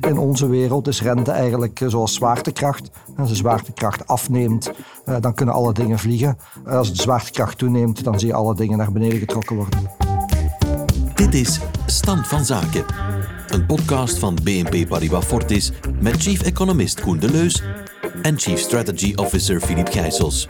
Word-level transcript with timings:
In 0.00 0.18
onze 0.18 0.46
wereld 0.46 0.88
is 0.88 1.02
rente 1.02 1.30
eigenlijk 1.30 1.80
eh, 1.80 1.88
zoals 1.88 2.14
zwaartekracht. 2.14 2.90
Als 3.16 3.28
de 3.28 3.34
zwaartekracht 3.34 4.06
afneemt, 4.06 4.72
eh, 5.04 5.16
dan 5.20 5.34
kunnen 5.34 5.54
alle 5.54 5.72
dingen 5.72 5.98
vliegen. 5.98 6.38
Als 6.66 6.94
de 6.94 7.02
zwaartekracht 7.02 7.58
toeneemt, 7.58 8.04
dan 8.04 8.18
zie 8.18 8.28
je 8.28 8.34
alle 8.34 8.54
dingen 8.54 8.78
naar 8.78 8.92
beneden 8.92 9.18
getrokken 9.18 9.56
worden. 9.56 9.90
Dit 11.14 11.34
is 11.34 11.60
Stand 11.86 12.26
van 12.26 12.44
Zaken. 12.44 12.84
Een 13.48 13.66
podcast 13.66 14.18
van 14.18 14.38
BNP 14.42 14.88
Paribas 14.88 15.24
Fortis 15.24 15.72
met 16.00 16.16
chief 16.16 16.42
economist 16.42 17.00
Koen 17.00 17.18
Deleus 17.18 17.62
en 18.22 18.38
chief 18.38 18.58
strategy 18.58 19.12
officer 19.14 19.60
Philippe 19.60 19.90
Gijsels. 19.90 20.46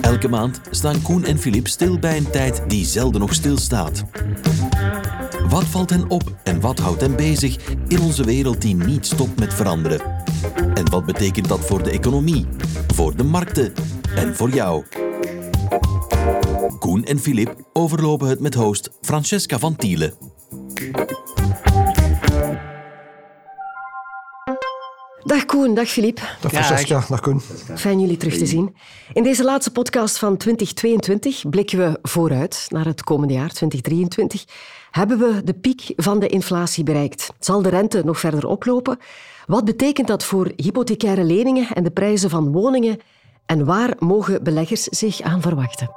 Elke 0.00 0.28
maand 0.28 0.60
staan 0.70 1.02
Koen 1.02 1.24
en 1.24 1.38
Philippe 1.38 1.70
stil 1.70 1.98
bij 1.98 2.16
een 2.16 2.30
tijd 2.30 2.62
die 2.68 2.84
zelden 2.84 3.20
nog 3.20 3.34
stilstaat. 3.34 4.04
Wat 5.48 5.64
valt 5.64 5.90
hen 5.90 6.10
op 6.10 6.22
en 6.44 6.60
wat 6.60 6.78
houdt 6.78 7.00
hen 7.00 7.16
bezig 7.16 7.56
in 7.88 8.00
onze 8.00 8.24
wereld 8.24 8.62
die 8.62 8.74
niet 8.74 9.06
stopt 9.06 9.38
met 9.38 9.54
veranderen? 9.54 10.00
En 10.74 10.90
wat 10.90 11.04
betekent 11.04 11.48
dat 11.48 11.60
voor 11.60 11.82
de 11.82 11.90
economie, 11.90 12.46
voor 12.94 13.16
de 13.16 13.22
markten 13.22 13.72
en 14.14 14.36
voor 14.36 14.50
jou? 14.50 14.84
Koen 16.78 17.04
en 17.04 17.18
Philippe 17.18 17.64
overlopen 17.72 18.28
het 18.28 18.40
met 18.40 18.54
host 18.54 18.90
Francesca 19.00 19.58
van 19.58 19.76
Tielen. 19.76 20.14
Dag 25.24 25.44
Koen, 25.44 25.74
dag 25.74 25.88
Filip. 25.88 26.20
Dag 26.40 26.52
Francesca, 26.52 27.04
dag 27.08 27.20
Koen. 27.20 27.40
Fijn 27.74 28.00
jullie 28.00 28.16
terug 28.16 28.38
te 28.38 28.46
zien. 28.46 28.76
In 29.12 29.22
deze 29.22 29.44
laatste 29.44 29.72
podcast 29.72 30.18
van 30.18 30.36
2022 30.36 31.48
blikken 31.50 31.78
we 31.78 31.98
vooruit 32.02 32.66
naar 32.68 32.84
het 32.84 33.04
komende 33.04 33.34
jaar, 33.34 33.50
2023. 33.50 34.44
Hebben 34.90 35.18
we 35.18 35.44
de 35.44 35.54
piek 35.54 35.92
van 35.96 36.18
de 36.18 36.26
inflatie 36.26 36.84
bereikt? 36.84 37.30
Zal 37.38 37.62
de 37.62 37.68
rente 37.68 38.04
nog 38.04 38.18
verder 38.18 38.46
oplopen? 38.46 38.98
Wat 39.46 39.64
betekent 39.64 40.06
dat 40.06 40.24
voor 40.24 40.52
hypothecaire 40.56 41.24
leningen 41.24 41.68
en 41.74 41.84
de 41.84 41.90
prijzen 41.90 42.30
van 42.30 42.52
woningen? 42.52 42.98
En 43.46 43.64
waar 43.64 43.94
mogen 43.98 44.42
beleggers 44.42 44.82
zich 44.82 45.20
aan 45.20 45.40
verwachten? 45.40 45.90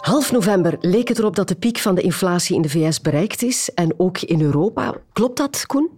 Half 0.00 0.32
november 0.32 0.76
leek 0.80 1.08
het 1.08 1.18
erop 1.18 1.36
dat 1.36 1.48
de 1.48 1.54
piek 1.54 1.78
van 1.78 1.94
de 1.94 2.00
inflatie 2.00 2.56
in 2.56 2.62
de 2.62 2.68
VS 2.68 3.00
bereikt 3.00 3.42
is 3.42 3.70
en 3.74 3.94
ook 3.96 4.20
in 4.20 4.40
Europa. 4.40 4.94
Klopt 5.12 5.36
dat, 5.36 5.66
Koen? 5.66 5.88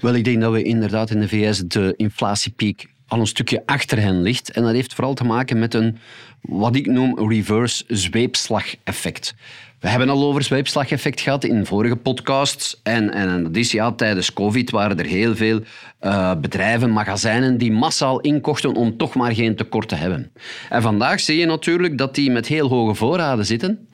Wel, 0.00 0.14
ik 0.14 0.24
denk 0.24 0.40
dat 0.40 0.52
we 0.52 0.62
inderdaad 0.62 1.10
in 1.10 1.20
de 1.20 1.28
VS 1.28 1.58
de 1.58 1.94
inflatiepiek 1.96 2.91
al 3.12 3.20
een 3.20 3.26
stukje 3.26 3.62
achter 3.66 3.98
hen 3.98 4.22
ligt. 4.22 4.50
En 4.50 4.62
dat 4.62 4.72
heeft 4.72 4.94
vooral 4.94 5.14
te 5.14 5.24
maken 5.24 5.58
met 5.58 5.74
een, 5.74 5.98
wat 6.40 6.76
ik 6.76 6.86
noem, 6.86 7.28
reverse 7.28 7.84
zweepslag-effect. 7.86 9.34
We 9.80 9.88
hebben 9.88 10.08
al 10.08 10.24
over 10.24 10.42
zweepslag-effect 10.42 11.20
gehad 11.20 11.44
in 11.44 11.66
vorige 11.66 11.96
podcasts. 11.96 12.80
En, 12.82 13.12
en 13.12 13.42
dat 13.42 13.56
is 13.56 13.72
ja, 13.72 13.92
tijdens 13.92 14.32
COVID 14.32 14.70
waren 14.70 14.98
er 14.98 15.06
heel 15.06 15.36
veel 15.36 15.60
uh, 16.00 16.34
bedrijven, 16.40 16.90
magazijnen 16.90 17.58
die 17.58 17.72
massaal 17.72 18.20
inkochten 18.20 18.74
om 18.74 18.96
toch 18.96 19.14
maar 19.14 19.34
geen 19.34 19.56
tekort 19.56 19.88
te 19.88 19.94
hebben. 19.94 20.32
En 20.68 20.82
vandaag 20.82 21.20
zie 21.20 21.38
je 21.38 21.46
natuurlijk 21.46 21.98
dat 21.98 22.14
die 22.14 22.30
met 22.30 22.46
heel 22.46 22.68
hoge 22.68 22.94
voorraden 22.94 23.46
zitten. 23.46 23.88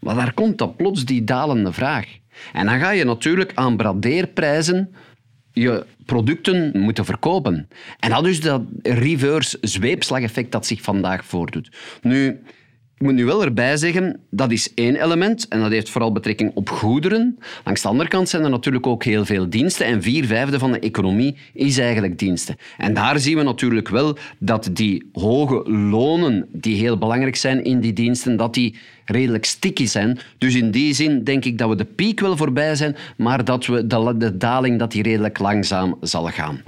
Maar 0.00 0.14
daar 0.14 0.32
komt 0.32 0.58
dan 0.58 0.76
plots 0.76 1.04
die 1.04 1.24
dalende 1.24 1.72
vraag. 1.72 2.06
En 2.52 2.66
dan 2.66 2.78
ga 2.78 2.90
je 2.90 3.04
natuurlijk 3.04 3.52
aan 3.54 3.76
bradeerprijzen 3.76 4.94
je 5.54 5.86
producten 6.04 6.78
moeten 6.78 7.04
verkopen. 7.04 7.68
En 7.98 8.10
dat 8.10 8.26
is 8.26 8.40
dat 8.40 8.62
reverse 8.82 9.58
zweepslageffect 9.60 10.52
dat 10.52 10.66
zich 10.66 10.82
vandaag 10.82 11.24
voordoet. 11.24 11.70
Nu, 12.02 12.40
moet 13.04 13.14
nu 13.14 13.24
wel 13.24 13.44
erbij 13.44 13.76
zeggen, 13.76 14.20
dat 14.30 14.50
is 14.50 14.74
één 14.74 15.02
element 15.02 15.48
en 15.48 15.60
dat 15.60 15.70
heeft 15.70 15.90
vooral 15.90 16.12
betrekking 16.12 16.50
op 16.54 16.70
goederen. 16.70 17.38
Langs 17.64 17.82
de 17.82 17.88
andere 17.88 18.08
kant 18.08 18.28
zijn 18.28 18.42
er 18.44 18.50
natuurlijk 18.50 18.86
ook 18.86 19.04
heel 19.04 19.24
veel 19.24 19.50
diensten 19.50 19.86
en 19.86 20.02
vier 20.02 20.24
vijfde 20.24 20.58
van 20.58 20.72
de 20.72 20.78
economie 20.78 21.36
is 21.52 21.78
eigenlijk 21.78 22.18
diensten. 22.18 22.56
En 22.78 22.94
daar 22.94 23.18
zien 23.18 23.36
we 23.36 23.42
natuurlijk 23.42 23.88
wel 23.88 24.16
dat 24.38 24.70
die 24.72 25.08
hoge 25.12 25.70
lonen, 25.70 26.48
die 26.52 26.76
heel 26.76 26.98
belangrijk 26.98 27.36
zijn 27.36 27.64
in 27.64 27.80
die 27.80 27.92
diensten, 27.92 28.36
dat 28.36 28.54
die 28.54 28.76
redelijk 29.04 29.44
sticky 29.44 29.86
zijn. 29.86 30.18
Dus 30.38 30.54
in 30.54 30.70
die 30.70 30.94
zin 30.94 31.24
denk 31.24 31.44
ik 31.44 31.58
dat 31.58 31.68
we 31.68 31.76
de 31.76 31.84
piek 31.84 32.20
wel 32.20 32.36
voorbij 32.36 32.74
zijn, 32.74 32.96
maar 33.16 33.44
dat 33.44 33.66
we 33.66 33.86
de, 33.86 34.14
de 34.16 34.36
daling 34.36 34.78
dat 34.78 34.92
die 34.92 35.02
redelijk 35.02 35.38
langzaam 35.38 35.96
zal 36.00 36.26
gaan. 36.26 36.62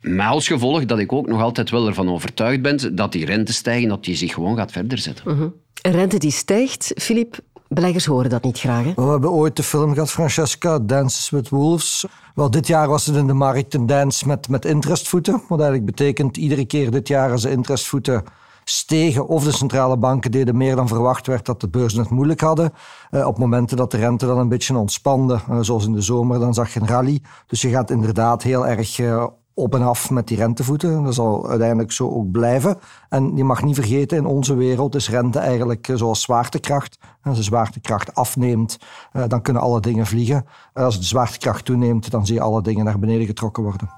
Met 0.00 0.26
als 0.26 0.46
gevolg 0.46 0.84
dat 0.84 0.98
ik 0.98 1.12
ook 1.12 1.26
nog 1.26 1.40
altijd 1.40 1.70
wel 1.70 1.86
ervan 1.86 2.10
overtuigd 2.10 2.62
ben 2.62 2.96
dat 2.96 3.12
die 3.12 3.24
rente 3.24 3.52
stijgen, 3.52 3.88
dat 3.88 4.04
die 4.04 4.16
zich 4.16 4.34
gewoon 4.34 4.56
gaat 4.56 4.72
verder 4.72 4.98
zetten. 4.98 5.24
Uh 5.26 5.40
Een 5.82 5.92
rente 5.92 6.18
die 6.18 6.30
stijgt, 6.30 6.92
Filip, 6.96 7.38
beleggers 7.68 8.06
horen 8.06 8.30
dat 8.30 8.42
niet 8.42 8.58
graag. 8.58 8.84
Hè? 8.84 8.92
We 8.94 9.02
hebben 9.02 9.30
ooit 9.30 9.56
de 9.56 9.62
film 9.62 9.92
gehad, 9.92 10.10
Francesca, 10.10 10.78
Dances 10.78 11.30
with 11.30 11.48
Wolves. 11.48 12.06
Wel, 12.34 12.50
dit 12.50 12.66
jaar 12.66 12.88
was 12.88 13.06
het 13.06 13.16
in 13.16 13.26
de 13.26 13.32
markt 13.32 13.74
een 13.74 13.86
dance 13.86 14.26
met, 14.26 14.48
met 14.48 14.64
interestvoeten. 14.64 15.42
Wat 15.48 15.60
eigenlijk 15.60 15.96
betekent, 15.96 16.36
iedere 16.36 16.64
keer 16.64 16.90
dit 16.90 17.08
jaar 17.08 17.30
als 17.30 17.42
de 17.42 17.50
interestvoeten 17.50 18.24
stegen 18.64 19.28
of 19.28 19.44
de 19.44 19.52
centrale 19.52 19.96
banken 19.96 20.30
deden 20.30 20.56
meer 20.56 20.76
dan 20.76 20.88
verwacht 20.88 21.26
werd 21.26 21.46
dat 21.46 21.60
de 21.60 21.68
beurzen 21.68 22.00
het 22.00 22.10
moeilijk 22.10 22.40
hadden. 22.40 22.72
Uh, 23.10 23.26
op 23.26 23.38
momenten 23.38 23.76
dat 23.76 23.90
de 23.90 23.96
rente 23.96 24.26
dan 24.26 24.38
een 24.38 24.48
beetje 24.48 24.76
ontspande, 24.76 25.40
uh, 25.50 25.58
zoals 25.60 25.86
in 25.86 25.92
de 25.92 26.00
zomer, 26.00 26.38
dan 26.38 26.54
zag 26.54 26.74
je 26.74 26.80
een 26.80 26.86
rally. 26.86 27.22
Dus 27.46 27.62
je 27.62 27.68
gaat 27.68 27.90
inderdaad 27.90 28.42
heel 28.42 28.66
erg 28.66 28.98
uh, 28.98 29.26
op 29.58 29.74
en 29.74 29.82
af 29.82 30.10
met 30.10 30.26
die 30.26 30.36
rentevoeten. 30.36 31.04
Dat 31.04 31.14
zal 31.14 31.48
uiteindelijk 31.48 31.92
zo 31.92 32.10
ook 32.10 32.30
blijven. 32.30 32.78
En 33.08 33.36
je 33.36 33.44
mag 33.44 33.62
niet 33.62 33.74
vergeten, 33.74 34.16
in 34.16 34.26
onze 34.26 34.54
wereld 34.54 34.94
is 34.94 35.10
rente 35.10 35.38
eigenlijk 35.38 35.88
zoals 35.94 36.22
zwaartekracht. 36.22 36.98
Als 37.22 37.36
de 37.36 37.42
zwaartekracht 37.42 38.14
afneemt, 38.14 38.78
dan 39.26 39.42
kunnen 39.42 39.62
alle 39.62 39.80
dingen 39.80 40.06
vliegen. 40.06 40.46
Als 40.72 40.98
de 40.98 41.04
zwaartekracht 41.04 41.64
toeneemt, 41.64 42.10
dan 42.10 42.26
zie 42.26 42.34
je 42.34 42.40
alle 42.40 42.62
dingen 42.62 42.84
naar 42.84 42.98
beneden 42.98 43.26
getrokken 43.26 43.62
worden. 43.62 43.90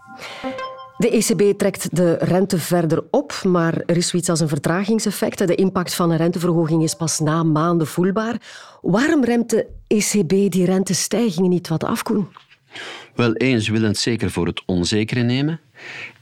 De 0.99 1.11
ECB 1.11 1.59
trekt 1.59 1.97
de 1.97 2.13
rente 2.13 2.59
verder 2.59 3.05
op, 3.11 3.43
maar 3.45 3.83
er 3.87 3.97
is 3.97 4.09
zoiets 4.09 4.29
als 4.29 4.41
een 4.41 4.49
vertragingseffect. 4.49 5.47
De 5.47 5.55
impact 5.55 5.95
van 5.95 6.11
een 6.11 6.17
renteverhoging 6.17 6.83
is 6.83 6.95
pas 6.95 7.19
na 7.19 7.43
maanden 7.43 7.87
voelbaar. 7.87 8.37
Waarom 8.81 9.25
remt 9.25 9.51
de 9.51 9.67
ECB 9.87 10.29
die 10.29 10.65
rentestijgingen 10.65 11.51
niet 11.51 11.69
wat 11.69 11.85
af, 11.85 12.03
Koen? 12.03 12.29
Wel, 13.15 13.35
eens 13.35 13.69
willen 13.69 13.95
zeker 13.95 14.31
voor 14.31 14.47
het 14.47 14.63
onzekere 14.67 15.23
nemen. 15.23 15.61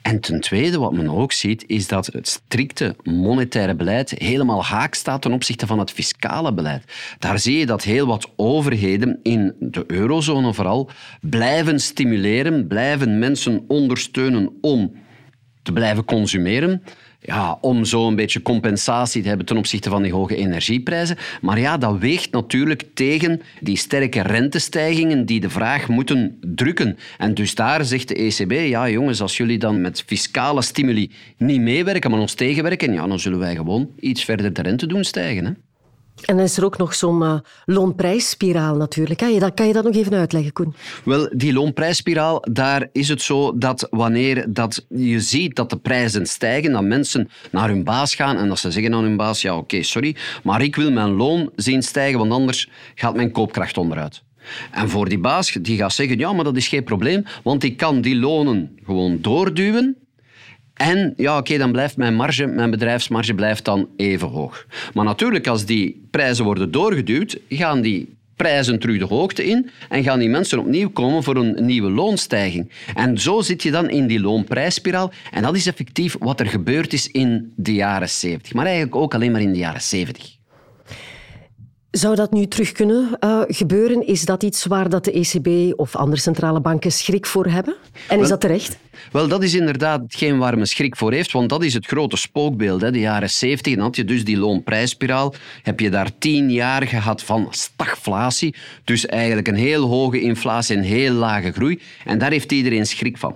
En 0.02 0.20
ten 0.20 0.40
tweede, 0.40 0.78
wat 0.78 0.92
men 0.92 1.08
ook 1.08 1.32
ziet, 1.32 1.64
is 1.66 1.86
dat 1.86 2.06
het 2.06 2.28
strikte 2.28 2.96
monetaire 3.02 3.74
beleid 3.74 4.10
helemaal 4.10 4.64
haak 4.64 4.94
staat 4.94 5.22
ten 5.22 5.32
opzichte 5.32 5.66
van 5.66 5.78
het 5.78 5.90
fiscale 5.90 6.54
beleid. 6.54 6.84
Daar 7.18 7.38
zie 7.38 7.58
je 7.58 7.66
dat 7.66 7.82
heel 7.82 8.06
wat 8.06 8.30
overheden 8.36 9.18
in 9.22 9.54
de 9.60 9.84
eurozone 9.86 10.54
vooral 10.54 10.90
blijven 11.20 11.80
stimuleren, 11.80 12.66
blijven 12.66 13.18
mensen 13.18 13.64
ondersteunen 13.68 14.58
om 14.60 14.92
te 15.62 15.72
blijven 15.72 16.04
consumeren 16.04 16.82
ja, 17.20 17.58
om 17.60 17.84
zo 17.84 18.06
een 18.06 18.16
beetje 18.16 18.42
compensatie 18.42 19.22
te 19.22 19.28
hebben 19.28 19.46
ten 19.46 19.56
opzichte 19.56 19.90
van 19.90 20.02
die 20.02 20.12
hoge 20.12 20.36
energieprijzen. 20.36 21.16
Maar 21.40 21.58
ja, 21.58 21.78
dat 21.78 21.98
weegt 21.98 22.30
natuurlijk 22.30 22.84
tegen 22.94 23.42
die 23.60 23.76
sterke 23.76 24.22
rentestijgingen 24.22 25.26
die 25.26 25.40
de 25.40 25.50
vraag 25.50 25.88
moeten 25.88 26.38
drukken. 26.40 26.98
En 27.18 27.34
dus 27.34 27.54
daar 27.54 27.84
zegt 27.84 28.08
de 28.08 28.14
ECB, 28.14 28.52
ja 28.52 28.88
jongens, 28.88 29.20
als 29.20 29.36
jullie 29.36 29.58
dan 29.58 29.80
met 29.80 30.02
fiscale 30.06 30.62
stimuli 30.62 31.10
niet 31.36 31.60
meewerken, 31.60 32.10
maar 32.10 32.20
ons 32.20 32.34
tegenwerken, 32.34 32.92
ja, 32.92 33.06
dan 33.06 33.18
zullen 33.18 33.38
wij 33.38 33.56
gewoon 33.56 33.90
iets 34.00 34.24
verder 34.24 34.52
de 34.52 34.62
rente 34.62 34.86
doen 34.86 35.04
stijgen. 35.04 35.44
Hè? 35.44 35.52
En 36.24 36.38
is 36.38 36.56
er 36.56 36.64
ook 36.64 36.78
nog 36.78 36.94
zo'n 36.94 37.22
uh, 37.22 37.38
loonprijsspiraal 37.64 38.76
natuurlijk. 38.76 39.18
Kan 39.18 39.32
je, 39.32 39.40
dat, 39.40 39.54
kan 39.54 39.66
je 39.66 39.72
dat 39.72 39.84
nog 39.84 39.94
even 39.94 40.14
uitleggen, 40.14 40.52
Koen? 40.52 40.74
Wel, 41.04 41.28
die 41.32 41.52
loonprijsspiraal, 41.52 42.44
daar 42.50 42.88
is 42.92 43.08
het 43.08 43.22
zo 43.22 43.58
dat 43.58 43.86
wanneer 43.90 44.52
dat 44.52 44.86
je 44.88 45.20
ziet 45.20 45.56
dat 45.56 45.70
de 45.70 45.76
prijzen 45.76 46.26
stijgen, 46.26 46.72
dat 46.72 46.82
mensen 46.82 47.30
naar 47.50 47.68
hun 47.68 47.84
baas 47.84 48.14
gaan 48.14 48.36
en 48.36 48.48
dat 48.48 48.58
ze 48.58 48.70
zeggen 48.70 48.94
aan 48.94 49.02
hun 49.02 49.16
baas, 49.16 49.42
ja 49.42 49.56
oké, 49.56 49.82
sorry, 49.82 50.16
maar 50.42 50.62
ik 50.62 50.76
wil 50.76 50.90
mijn 50.90 51.10
loon 51.10 51.50
zien 51.56 51.82
stijgen, 51.82 52.18
want 52.18 52.32
anders 52.32 52.68
gaat 52.94 53.16
mijn 53.16 53.32
koopkracht 53.32 53.78
onderuit. 53.78 54.22
En 54.70 54.88
voor 54.88 55.08
die 55.08 55.18
baas, 55.18 55.52
die 55.52 55.76
gaat 55.76 55.92
zeggen, 55.92 56.18
ja, 56.18 56.32
maar 56.32 56.44
dat 56.44 56.56
is 56.56 56.68
geen 56.68 56.84
probleem, 56.84 57.24
want 57.42 57.62
ik 57.62 57.76
kan 57.76 58.00
die 58.00 58.16
lonen 58.16 58.78
gewoon 58.84 59.18
doorduwen 59.20 59.96
en 60.78 61.12
ja, 61.16 61.36
oké, 61.36 61.58
dan 61.58 61.72
blijft 61.72 61.96
mijn 61.96 62.14
marge, 62.14 62.46
mijn 62.46 62.70
bedrijfsmarge 62.70 63.34
blijft 63.34 63.64
dan 63.64 63.88
even 63.96 64.28
hoog. 64.28 64.66
Maar 64.94 65.04
natuurlijk, 65.04 65.46
als 65.46 65.64
die 65.64 66.06
prijzen 66.10 66.44
worden 66.44 66.70
doorgeduwd, 66.70 67.38
gaan 67.48 67.80
die 67.80 68.16
prijzen 68.36 68.78
terug 68.78 68.98
de 68.98 69.04
hoogte 69.04 69.46
in 69.46 69.70
en 69.88 70.02
gaan 70.02 70.18
die 70.18 70.28
mensen 70.28 70.58
opnieuw 70.58 70.90
komen 70.90 71.22
voor 71.22 71.36
een 71.36 71.64
nieuwe 71.64 71.90
loonstijging. 71.90 72.72
En 72.94 73.18
zo 73.18 73.40
zit 73.40 73.62
je 73.62 73.70
dan 73.70 73.90
in 73.90 74.06
die 74.06 74.20
loonprijsspiraal. 74.20 75.12
En 75.30 75.42
dat 75.42 75.56
is 75.56 75.66
effectief 75.66 76.16
wat 76.18 76.40
er 76.40 76.46
gebeurd 76.46 76.92
is 76.92 77.10
in 77.10 77.52
de 77.56 77.74
jaren 77.74 78.08
70. 78.08 78.52
Maar 78.52 78.66
eigenlijk 78.66 78.96
ook 78.96 79.14
alleen 79.14 79.32
maar 79.32 79.40
in 79.40 79.52
de 79.52 79.58
jaren 79.58 79.82
70. 79.82 80.37
Zou 81.98 82.14
dat 82.14 82.32
nu 82.32 82.46
terug 82.46 82.72
kunnen 82.72 83.18
uh, 83.20 83.40
gebeuren? 83.46 84.06
Is 84.06 84.24
dat 84.24 84.42
iets 84.42 84.66
waar 84.66 84.88
dat 84.88 85.04
de 85.04 85.12
ECB 85.12 85.78
of 85.78 85.96
andere 85.96 86.20
centrale 86.20 86.60
banken 86.60 86.92
schrik 86.92 87.26
voor 87.26 87.46
hebben? 87.46 87.76
En 88.08 88.20
is 88.20 88.28
dat 88.28 88.40
terecht? 88.40 88.78
Wel, 89.12 89.28
dat 89.28 89.42
is 89.42 89.54
inderdaad 89.54 90.00
hetgeen 90.00 90.38
waar 90.38 90.56
men 90.56 90.66
schrik 90.66 90.96
voor 90.96 91.12
heeft, 91.12 91.32
want 91.32 91.48
dat 91.48 91.64
is 91.64 91.74
het 91.74 91.86
grote 91.86 92.16
spookbeeld. 92.16 92.80
Hè. 92.80 92.90
De 92.90 93.00
jaren 93.00 93.30
70 93.30 93.74
dan 93.74 93.84
had 93.84 93.96
je 93.96 94.04
dus 94.04 94.24
die 94.24 94.36
loonprijsspiraal. 94.36 95.34
Heb 95.62 95.80
je 95.80 95.90
daar 95.90 96.10
tien 96.18 96.50
jaar 96.50 96.86
gehad 96.86 97.22
van 97.22 97.46
stagflatie, 97.50 98.54
dus 98.84 99.06
eigenlijk 99.06 99.48
een 99.48 99.54
heel 99.54 99.88
hoge 99.88 100.20
inflatie 100.20 100.76
en 100.76 100.82
heel 100.82 101.12
lage 101.12 101.52
groei. 101.52 101.80
En 102.04 102.18
daar 102.18 102.30
heeft 102.30 102.52
iedereen 102.52 102.86
schrik 102.86 103.18
van. 103.18 103.34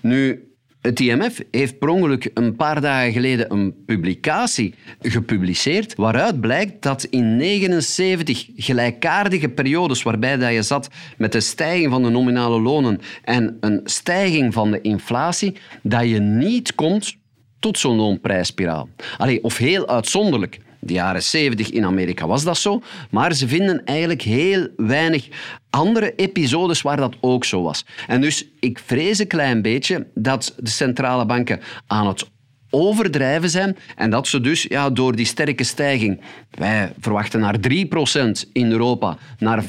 Nu, 0.00 0.48
het 0.84 1.00
IMF 1.00 1.40
heeft 1.50 1.78
per 1.78 1.88
ongeluk 1.88 2.30
een 2.34 2.56
paar 2.56 2.80
dagen 2.80 3.12
geleden 3.12 3.52
een 3.52 3.74
publicatie 3.86 4.74
gepubliceerd 5.00 5.94
waaruit 5.94 6.40
blijkt 6.40 6.82
dat 6.82 7.04
in 7.04 7.36
79 7.36 8.48
gelijkaardige 8.56 9.48
periodes 9.48 10.02
waarbij 10.02 10.36
dat 10.36 10.52
je 10.52 10.62
zat 10.62 10.88
met 11.16 11.32
de 11.32 11.40
stijging 11.40 11.90
van 11.90 12.02
de 12.02 12.08
nominale 12.08 12.60
lonen 12.60 13.00
en 13.22 13.56
een 13.60 13.80
stijging 13.84 14.52
van 14.52 14.70
de 14.70 14.80
inflatie, 14.80 15.56
dat 15.82 16.08
je 16.08 16.20
niet 16.20 16.74
komt 16.74 17.16
tot 17.58 17.78
zo'n 17.78 17.96
loonprijsspiraal. 17.96 18.88
Allee, 19.18 19.44
of 19.44 19.56
heel 19.56 19.88
uitzonderlijk 19.88 20.58
de 20.84 20.92
jaren 20.92 21.22
70 21.22 21.70
in 21.70 21.84
Amerika 21.84 22.26
was 22.26 22.44
dat 22.44 22.58
zo, 22.58 22.82
maar 23.10 23.34
ze 23.34 23.48
vinden 23.48 23.84
eigenlijk 23.84 24.22
heel 24.22 24.68
weinig 24.76 25.28
andere 25.70 26.14
episodes 26.14 26.82
waar 26.82 26.96
dat 26.96 27.14
ook 27.20 27.44
zo 27.44 27.62
was. 27.62 27.84
En 28.06 28.20
dus 28.20 28.46
ik 28.60 28.78
vrees 28.78 29.18
een 29.18 29.26
klein 29.26 29.62
beetje 29.62 30.06
dat 30.14 30.54
de 30.58 30.70
centrale 30.70 31.26
banken 31.26 31.60
aan 31.86 32.06
het 32.06 32.32
overdrijven 32.74 33.50
zijn 33.50 33.76
en 33.96 34.10
dat 34.10 34.28
ze 34.28 34.40
dus 34.40 34.62
ja, 34.62 34.90
door 34.90 35.16
die 35.16 35.26
sterke 35.26 35.64
stijging, 35.64 36.20
wij 36.50 36.92
verwachten 37.00 37.40
naar 37.40 37.56
3% 37.56 38.50
in 38.52 38.70
Europa, 38.70 39.16
naar 39.38 39.62
5,25% 39.62 39.68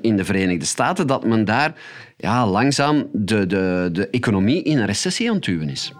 in 0.00 0.16
de 0.16 0.24
Verenigde 0.24 0.64
Staten, 0.64 1.06
dat 1.06 1.26
men 1.26 1.44
daar 1.44 1.74
ja, 2.16 2.46
langzaam 2.46 3.08
de, 3.12 3.46
de, 3.46 3.88
de 3.92 4.08
economie 4.10 4.62
in 4.62 4.78
een 4.78 4.86
recessie 4.86 5.28
aan 5.28 5.34
het 5.34 5.44
duwen 5.44 5.68
is. 5.68 5.92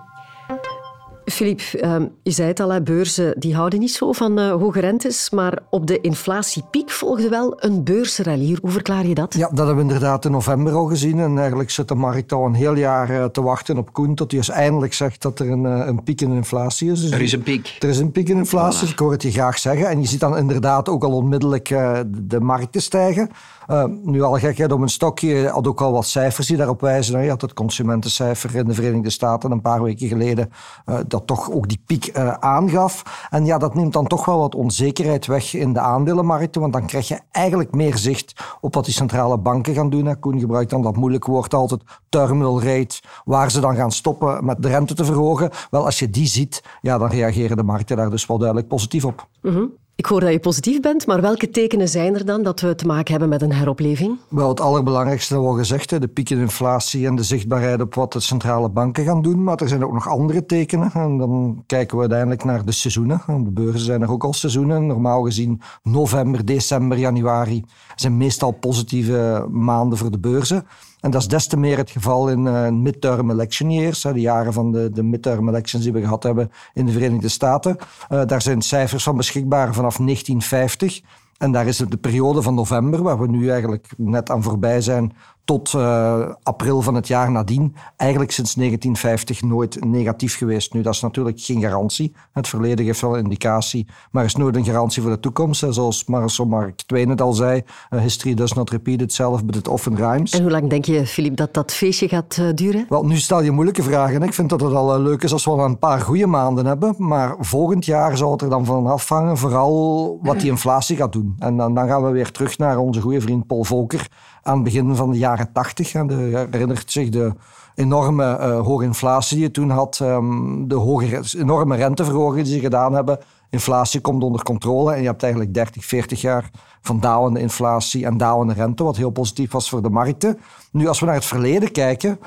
Filip, 1.25 1.61
ehm, 1.61 2.07
je 2.23 2.31
zei 2.31 2.49
het 2.49 2.61
al, 2.61 2.83
beurzen 2.83 3.35
die 3.39 3.55
houden 3.55 3.79
niet 3.79 3.93
zo 3.93 4.13
van 4.13 4.39
uh, 4.39 4.53
hoge 4.53 4.81
rentes, 4.81 5.31
maar 5.31 5.59
op 5.71 5.87
de 5.87 6.01
inflatiepiek 6.01 6.91
volgde 6.91 7.29
wel 7.29 7.55
een 7.57 7.85
beursrally. 7.85 8.57
Hoe 8.61 8.71
verklaar 8.71 9.07
je 9.07 9.15
dat? 9.15 9.35
Ja, 9.35 9.49
dat 9.49 9.67
hebben 9.67 9.77
we 9.77 9.83
inderdaad 9.83 10.25
in 10.25 10.31
november 10.31 10.73
al 10.73 10.85
gezien. 10.85 11.21
En 11.21 11.39
eigenlijk 11.39 11.71
zit 11.71 11.89
de 11.89 11.95
markt 11.95 12.33
al 12.33 12.45
een 12.45 12.55
heel 12.55 12.77
jaar 12.77 13.11
eh, 13.11 13.25
te 13.25 13.43
wachten 13.43 13.79
op 13.79 13.93
Koen 13.93 14.15
tot 14.15 14.31
hij 14.31 14.41
eens 14.41 14.49
eindelijk 14.49 14.95
zegt 14.95 15.23
dat 15.23 15.39
er 15.39 15.51
een, 15.51 15.67
eh, 15.67 15.87
een 15.87 16.03
piek 16.03 16.21
in 16.21 16.33
inflatie 16.33 16.91
is. 16.91 17.01
Dus 17.01 17.11
er 17.11 17.21
is 17.21 17.33
een 17.33 17.43
piek. 17.43 17.77
Er 17.81 17.89
is 17.89 17.99
een 17.99 18.13
piek 18.13 18.29
in 18.29 18.37
inflatie, 18.37 18.89
ik 18.89 18.99
hoor 18.99 19.13
het 19.13 19.23
je 19.23 19.31
graag 19.31 19.59
zeggen. 19.59 19.89
En 19.89 20.01
je 20.01 20.07
ziet 20.07 20.21
dan 20.21 20.37
inderdaad 20.37 20.89
ook 20.89 21.05
al 21.05 21.13
onmiddellijk 21.13 21.69
de 22.09 22.41
markten 22.41 22.83
stijgen. 22.83 23.31
Uh, 23.71 23.85
nu 24.03 24.23
al 24.23 24.39
gekheid 24.39 24.73
om 24.73 24.83
een 24.83 24.89
stokje, 24.89 25.49
had 25.49 25.67
ook 25.67 25.81
al 25.81 25.93
wat 25.93 26.07
cijfers 26.07 26.47
die 26.47 26.57
daarop 26.57 26.81
wijzen. 26.81 27.23
Je 27.23 27.29
had 27.29 27.41
het 27.41 27.53
consumentencijfer 27.53 28.55
in 28.55 28.65
de 28.65 28.75
Verenigde 28.75 29.11
Staten 29.11 29.51
een 29.51 29.61
paar 29.61 29.83
weken 29.83 30.09
geleden 30.09 30.51
uh, 30.87 30.99
dat 31.15 31.27
toch 31.27 31.51
ook 31.51 31.69
die 31.69 31.83
piek 31.87 32.17
uh, 32.17 32.33
aangaf. 32.33 33.27
En 33.31 33.45
ja, 33.45 33.59
dat 33.59 33.75
neemt 33.75 33.93
dan 33.93 34.07
toch 34.07 34.25
wel 34.25 34.39
wat 34.39 34.55
onzekerheid 34.55 35.27
weg 35.27 35.55
in 35.55 35.73
de 35.73 35.81
aandelenmarkten, 35.81 36.61
want 36.61 36.73
dan 36.73 36.87
krijg 36.87 37.09
je 37.09 37.21
eigenlijk 37.31 37.75
meer 37.75 37.97
zicht 37.97 38.35
op 38.61 38.75
wat 38.75 38.85
die 38.85 38.95
centrale 38.95 39.39
banken 39.39 39.75
gaan 39.75 39.91
doen. 39.91 40.19
Koen 40.19 40.41
gebruikt 40.41 40.71
dan 40.71 40.83
dat 40.83 40.97
moeilijke 40.97 41.31
woord 41.31 41.55
altijd, 41.55 41.83
terminal 42.09 42.63
rate, 42.63 43.01
waar 43.25 43.51
ze 43.51 43.61
dan 43.61 43.77
gaan 43.77 43.93
stoppen 43.93 44.45
met 44.45 44.63
de 44.63 44.69
rente 44.69 44.95
te 44.95 45.05
verhogen. 45.05 45.51
Wel, 45.71 45.85
als 45.85 45.99
je 45.99 46.11
die 46.11 46.27
ziet, 46.27 46.63
ja, 46.81 46.99
dan 46.99 47.09
reageren 47.09 47.57
de 47.57 47.63
markten 47.63 47.97
daar 47.97 48.11
dus 48.11 48.27
wel 48.27 48.39
duidelijk 48.39 48.69
positief 48.69 49.05
op. 49.05 49.29
Mm 49.43 49.83
ik 49.97 50.07
hoor 50.07 50.21
dat 50.21 50.33
je 50.33 50.41
positief 50.41 50.81
bent, 50.81 51.07
maar 51.07 51.21
welke 51.21 51.51
tekenen 51.51 51.89
zijn 51.89 52.15
er 52.15 52.25
dan 52.25 52.43
dat 52.43 52.61
we 52.61 52.75
te 52.75 52.87
maken 52.87 53.11
hebben 53.11 53.29
met 53.29 53.43
een 53.43 53.53
heropleving? 53.53 54.19
Wel, 54.29 54.49
het 54.49 54.61
allerbelangrijkste 54.61 55.35
al 55.35 55.53
gezegd, 55.53 56.01
de 56.01 56.09
piek 56.09 56.31
in 56.31 56.39
inflatie 56.39 57.07
en 57.07 57.17
de 57.17 57.23
zichtbaarheid 57.23 57.81
op 57.81 57.95
wat 57.95 58.13
de 58.13 58.21
centrale 58.21 58.69
banken 58.69 59.05
gaan 59.05 59.23
doen. 59.23 59.43
Maar 59.43 59.57
er 59.57 59.69
zijn 59.69 59.85
ook 59.85 59.93
nog 59.93 60.09
andere 60.09 60.47
tekenen. 60.47 60.93
En 60.93 61.19
dan 61.19 61.63
kijken 61.67 61.95
we 61.97 62.01
uiteindelijk 62.01 62.45
naar 62.45 62.65
de 62.65 62.73
seizoenen. 62.73 63.23
De 63.27 63.51
beurzen 63.51 63.85
zijn 63.85 64.03
er 64.03 64.11
ook 64.11 64.25
al 64.25 64.33
seizoenen. 64.33 64.87
Normaal 64.87 65.23
gezien 65.23 65.61
november, 65.83 66.45
december, 66.45 66.99
januari 66.99 67.65
zijn 67.95 68.17
meestal 68.17 68.51
positieve 68.51 69.47
maanden 69.51 69.99
voor 69.99 70.11
de 70.11 70.19
beurzen. 70.19 70.67
En 71.05 71.11
dat 71.11 71.21
is 71.21 71.29
des 71.29 71.47
te 71.47 71.57
meer 71.57 71.77
het 71.77 71.91
geval 71.91 72.29
in 72.29 72.47
uh, 72.47 72.69
midterm 72.69 73.31
election 73.31 73.71
years, 73.71 74.01
de 74.01 74.21
jaren 74.21 74.53
van 74.53 74.73
de, 74.73 74.91
de 74.91 75.03
midterm 75.03 75.49
elections 75.49 75.85
die 75.85 75.93
we 75.93 76.01
gehad 76.01 76.23
hebben 76.23 76.51
in 76.75 76.87
de 76.87 76.93
Verenigde 76.93 77.29
Staten. 77.29 77.77
Uh, 78.11 78.23
daar 78.27 78.43
zijn 78.43 78.63
cijfers 78.63 79.03
van 79.03 79.17
beschikbaar 79.17 79.75
vanaf 79.75 79.97
1950. 79.97 81.01
En 81.39 81.53
daar 81.53 81.67
is 81.67 81.77
de 81.77 81.97
periode 81.97 82.43
van 82.43 82.55
november, 82.55 83.03
waar 83.03 83.19
we 83.19 83.27
nu 83.27 83.49
eigenlijk 83.51 83.87
net 83.97 84.31
aan 84.31 84.43
voorbij 84.43 84.81
zijn, 84.81 85.13
tot 85.45 85.73
uh, 85.73 86.29
april 86.43 86.83
van 86.83 86.95
het 86.95 87.09
jaar 87.09 87.31
nadien 87.31 87.75
eigenlijk 87.97 88.31
sinds 88.31 88.55
1950 88.55 89.43
nooit 89.43 89.85
negatief 89.85 90.37
geweest. 90.37 90.73
Nu, 90.73 90.83
dat 90.83 90.95
is 90.95 91.01
natuurlijk 91.01 91.41
geen 91.41 91.61
garantie. 91.61 92.13
Het 92.33 92.49
verleden 92.49 92.85
geeft 92.85 93.01
wel 93.01 93.17
een 93.17 93.23
indicatie, 93.23 93.87
maar 94.11 94.25
is 94.25 94.37
nooit 94.37 94.57
een 94.57 94.65
garantie 94.65 95.03
voor 95.03 95.11
de 95.11 95.21
toekomst. 95.21 95.67
Zoals 95.69 96.05
Marcel 96.05 96.47
Mark 96.47 96.83
Twain 96.83 97.09
het 97.09 97.21
al 97.21 97.33
zei, 97.33 97.63
uh, 97.91 98.01
history 98.01 98.35
does 98.35 98.53
not 98.53 98.71
repeat 98.71 99.01
itself, 99.01 99.45
but 99.45 99.57
it 99.57 99.69
often 99.69 99.97
rhymes. 99.97 100.33
En 100.33 100.43
hoe 100.43 100.51
lang 100.51 100.71
denk 100.71 100.85
je, 100.85 101.07
Filip, 101.07 101.37
dat 101.37 101.55
dat 101.55 101.73
feestje 101.73 102.09
gaat 102.09 102.37
uh, 102.41 102.49
duren? 102.55 102.87
Wel, 102.89 103.05
nu 103.05 103.17
stel 103.17 103.43
je 103.43 103.51
moeilijke 103.51 103.83
vragen. 103.83 104.23
Ik 104.23 104.35
vind 104.35 104.51
dat 104.51 104.61
het 104.61 104.73
al 104.73 105.01
leuk 105.01 105.23
is 105.23 105.33
als 105.33 105.45
we 105.45 105.51
al 105.51 105.65
een 105.65 105.79
paar 105.79 106.01
goede 106.01 106.27
maanden 106.27 106.67
hebben, 106.67 106.95
maar 106.99 107.37
volgend 107.39 107.85
jaar 107.85 108.17
zal 108.17 108.33
het 108.33 108.43
er 108.43 108.49
dan 108.49 108.65
van 108.65 108.87
afhangen, 108.87 109.37
vooral 109.37 110.19
wat 110.23 110.41
die 110.41 110.51
inflatie 110.51 110.97
gaat 110.97 111.13
doen. 111.13 111.35
En 111.39 111.57
dan, 111.57 111.75
dan 111.75 111.89
gaan 111.89 112.03
we 112.03 112.11
weer 112.11 112.31
terug 112.31 112.59
naar 112.59 112.79
onze 112.79 113.01
goede 113.01 113.21
vriend 113.21 113.47
Paul 113.47 113.65
Volcker, 113.65 114.09
aan 114.45 114.55
het 114.55 114.65
begin 114.65 114.97
van 114.97 115.11
de 115.11 115.19
jaren 115.19 115.53
tachtig. 115.53 115.93
herinnert 115.93 116.93
zich 116.93 117.09
de 117.09 117.33
enorme 117.75 118.39
uh, 118.39 118.61
hoge 118.61 118.85
inflatie 118.85 119.37
die 119.37 119.47
je 119.47 119.51
toen 119.51 119.71
had, 119.71 119.99
um, 120.03 120.69
de 120.69 121.23
enorme 121.39 121.77
renteverhogingen 121.77 122.45
die 122.45 122.55
ze 122.55 122.61
gedaan 122.61 122.93
hebben. 122.93 123.19
Inflatie 123.51 124.01
komt 124.01 124.23
onder 124.23 124.43
controle 124.43 124.93
en 124.95 125.01
je 125.01 125.07
hebt 125.07 125.23
eigenlijk 125.23 125.55
30, 125.55 125.85
40 125.85 126.21
jaar 126.21 126.51
van 126.81 127.01
dalende 127.01 127.41
inflatie 127.41 128.05
en 128.07 128.17
dalende 128.17 128.53
rente, 128.53 128.85
wat 128.85 128.97
heel 128.97 129.11
positief 129.11 129.53
was 129.53 129.69
voor 129.69 129.83
de 129.83 129.89
markten. 129.89 130.39
Nu, 130.71 130.89
als 130.89 131.01
we 131.01 131.07
naar 131.07 131.15
het 131.15 131.25
verleden 131.25 131.73
kijken, 131.73 132.19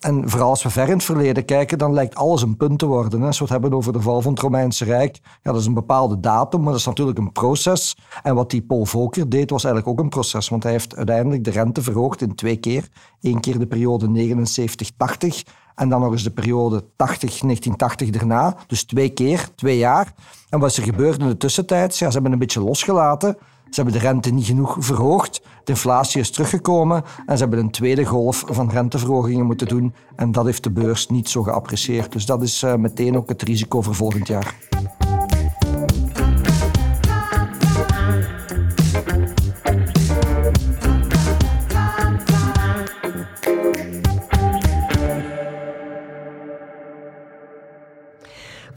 en 0.00 0.28
vooral 0.30 0.48
als 0.48 0.62
we 0.62 0.70
ver 0.70 0.86
in 0.86 0.92
het 0.92 1.04
verleden 1.04 1.44
kijken, 1.44 1.78
dan 1.78 1.92
lijkt 1.92 2.14
alles 2.14 2.42
een 2.42 2.56
punt 2.56 2.78
te 2.78 2.86
worden. 2.86 3.22
Als 3.22 3.38
we 3.38 3.44
het 3.44 3.52
hebben 3.52 3.72
over 3.72 3.92
de 3.92 4.00
val 4.00 4.22
van 4.22 4.32
het 4.32 4.40
Romeinse 4.40 4.84
Rijk, 4.84 5.18
ja, 5.22 5.52
dat 5.52 5.60
is 5.60 5.66
een 5.66 5.74
bepaalde 5.74 6.20
datum, 6.20 6.60
maar 6.60 6.70
dat 6.70 6.80
is 6.80 6.86
natuurlijk 6.86 7.18
een 7.18 7.32
proces. 7.32 7.96
En 8.22 8.34
wat 8.34 8.50
die 8.50 8.62
Paul 8.62 8.86
Volcker 8.86 9.28
deed, 9.28 9.50
was 9.50 9.64
eigenlijk 9.64 9.98
ook 9.98 10.04
een 10.04 10.10
proces. 10.10 10.48
Want 10.48 10.62
hij 10.62 10.72
heeft 10.72 10.96
uiteindelijk 10.96 11.44
de 11.44 11.50
rente 11.50 11.82
verhoogd 11.82 12.20
in 12.20 12.34
twee 12.34 12.56
keer. 12.56 12.88
Eén 13.20 13.40
keer 13.40 13.58
de 13.58 13.66
periode 13.66 14.06
79-80 14.06 15.28
en 15.74 15.88
dan 15.88 16.00
nog 16.00 16.12
eens 16.12 16.22
de 16.22 16.30
periode 16.30 16.84
80, 16.96 17.40
1980 17.40 18.10
daarna. 18.10 18.56
Dus 18.66 18.84
twee 18.84 19.08
keer, 19.08 19.48
twee 19.54 19.78
jaar. 19.78 20.14
En 20.48 20.58
wat 20.58 20.70
is 20.70 20.76
er 20.76 20.82
gebeurd 20.82 21.20
in 21.20 21.28
de 21.28 21.36
tussentijd? 21.36 21.98
Ja, 21.98 22.06
ze 22.06 22.12
hebben 22.12 22.32
een 22.32 22.38
beetje 22.38 22.60
losgelaten. 22.62 23.36
Ze 23.70 23.82
hebben 23.82 23.92
de 23.92 24.06
rente 24.06 24.30
niet 24.30 24.46
genoeg 24.46 24.76
verhoogd. 24.78 25.40
De 25.64 25.72
inflatie 25.72 26.20
is 26.20 26.30
teruggekomen 26.30 27.04
en 27.26 27.36
ze 27.36 27.42
hebben 27.42 27.58
een 27.58 27.70
tweede 27.70 28.04
golf 28.04 28.44
van 28.46 28.70
renteverhogingen 28.70 29.46
moeten 29.46 29.68
doen. 29.68 29.94
En 30.16 30.32
dat 30.32 30.44
heeft 30.44 30.62
de 30.62 30.70
beurs 30.70 31.08
niet 31.08 31.28
zo 31.28 31.42
geapprecieerd. 31.42 32.12
Dus 32.12 32.26
dat 32.26 32.42
is 32.42 32.62
uh, 32.62 32.74
meteen 32.74 33.16
ook 33.16 33.28
het 33.28 33.42
risico 33.42 33.82
voor 33.82 33.94
volgend 33.94 34.26
jaar. 34.26 34.54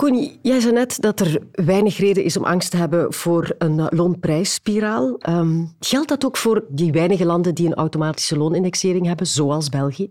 Koen, 0.01 0.31
jij 0.41 0.59
zei 0.59 0.73
net 0.73 0.97
dat 0.99 1.19
er 1.19 1.39
weinig 1.51 1.97
reden 1.97 2.23
is 2.23 2.37
om 2.37 2.43
angst 2.43 2.71
te 2.71 2.77
hebben 2.77 3.13
voor 3.13 3.55
een 3.57 3.87
loonprijsspiraal. 3.89 5.19
Um, 5.29 5.73
geldt 5.79 6.07
dat 6.07 6.25
ook 6.25 6.37
voor 6.37 6.65
die 6.69 6.91
weinige 6.91 7.25
landen 7.25 7.55
die 7.55 7.65
een 7.65 7.73
automatische 7.73 8.37
loonindexering 8.37 9.05
hebben, 9.05 9.27
zoals 9.27 9.69
België? 9.69 10.09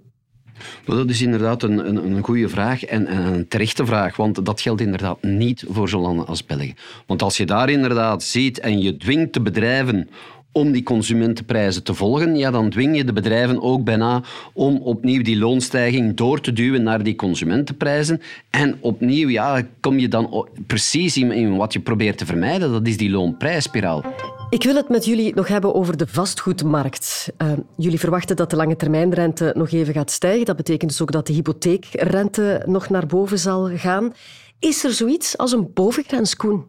dat 0.84 1.10
is 1.10 1.22
inderdaad 1.22 1.62
een, 1.62 1.88
een, 1.88 1.96
een 1.96 2.22
goede 2.24 2.48
vraag 2.48 2.84
en, 2.84 3.06
en, 3.06 3.26
een 3.26 3.48
terechte 3.48 3.86
vraag, 3.86 4.16
want 4.16 4.44
dat 4.44 4.60
geldt 4.60 4.80
inderdaad 4.80 5.22
niet 5.22 5.64
voor 5.68 5.88
zo'n 5.88 6.00
landen 6.00 6.26
als 6.26 6.44
België. 6.44 6.74
Want 7.06 7.22
als 7.22 7.36
je 7.36 7.46
daar 7.46 7.70
inderdaad 7.70 8.22
ziet 8.22 8.60
en 8.60 8.80
je 8.80 8.96
dwingt 8.96 9.34
de 9.34 9.40
bedrijven 9.40 10.08
om 10.52 10.72
die 10.72 10.82
consumentenprijzen 10.82 11.82
te 11.82 11.94
volgen, 11.94 12.36
ja, 12.36 12.50
dan 12.50 12.70
dwing 12.70 12.96
je 12.96 13.04
de 13.04 13.12
bedrijven 13.12 13.62
ook 13.62 13.84
bijna 13.84 14.22
om 14.52 14.76
opnieuw 14.76 15.22
die 15.22 15.38
loonstijging 15.38 16.16
door 16.16 16.40
te 16.40 16.52
duwen 16.52 16.82
naar 16.82 17.02
die 17.02 17.14
consumentenprijzen. 17.14 18.20
En 18.50 18.76
opnieuw 18.80 19.28
ja, 19.28 19.62
kom 19.80 19.98
je 19.98 20.08
dan 20.08 20.48
precies 20.66 21.16
in 21.16 21.56
wat 21.56 21.72
je 21.72 21.80
probeert 21.80 22.18
te 22.18 22.26
vermijden, 22.26 22.72
dat 22.72 22.86
is 22.86 22.96
die 22.96 23.10
loonprijsspiraal. 23.10 24.04
Ik 24.50 24.62
wil 24.62 24.74
het 24.74 24.88
met 24.88 25.04
jullie 25.04 25.34
nog 25.34 25.48
hebben 25.48 25.74
over 25.74 25.96
de 25.96 26.06
vastgoedmarkt. 26.06 27.32
Uh, 27.38 27.52
jullie 27.76 27.98
verwachten 27.98 28.36
dat 28.36 28.50
de 28.50 28.56
lange 28.56 28.76
termijnrente 28.76 29.52
nog 29.56 29.70
even 29.70 29.94
gaat 29.94 30.10
stijgen. 30.10 30.44
Dat 30.44 30.56
betekent 30.56 30.90
dus 30.90 31.02
ook 31.02 31.12
dat 31.12 31.26
de 31.26 31.32
hypotheekrente 31.32 32.62
nog 32.66 32.88
naar 32.88 33.06
boven 33.06 33.38
zal 33.38 33.70
gaan. 33.76 34.12
Is 34.58 34.84
er 34.84 34.92
zoiets 34.92 35.38
als 35.38 35.52
een 35.52 35.70
bovengrens, 35.74 36.36
Koen? 36.36 36.64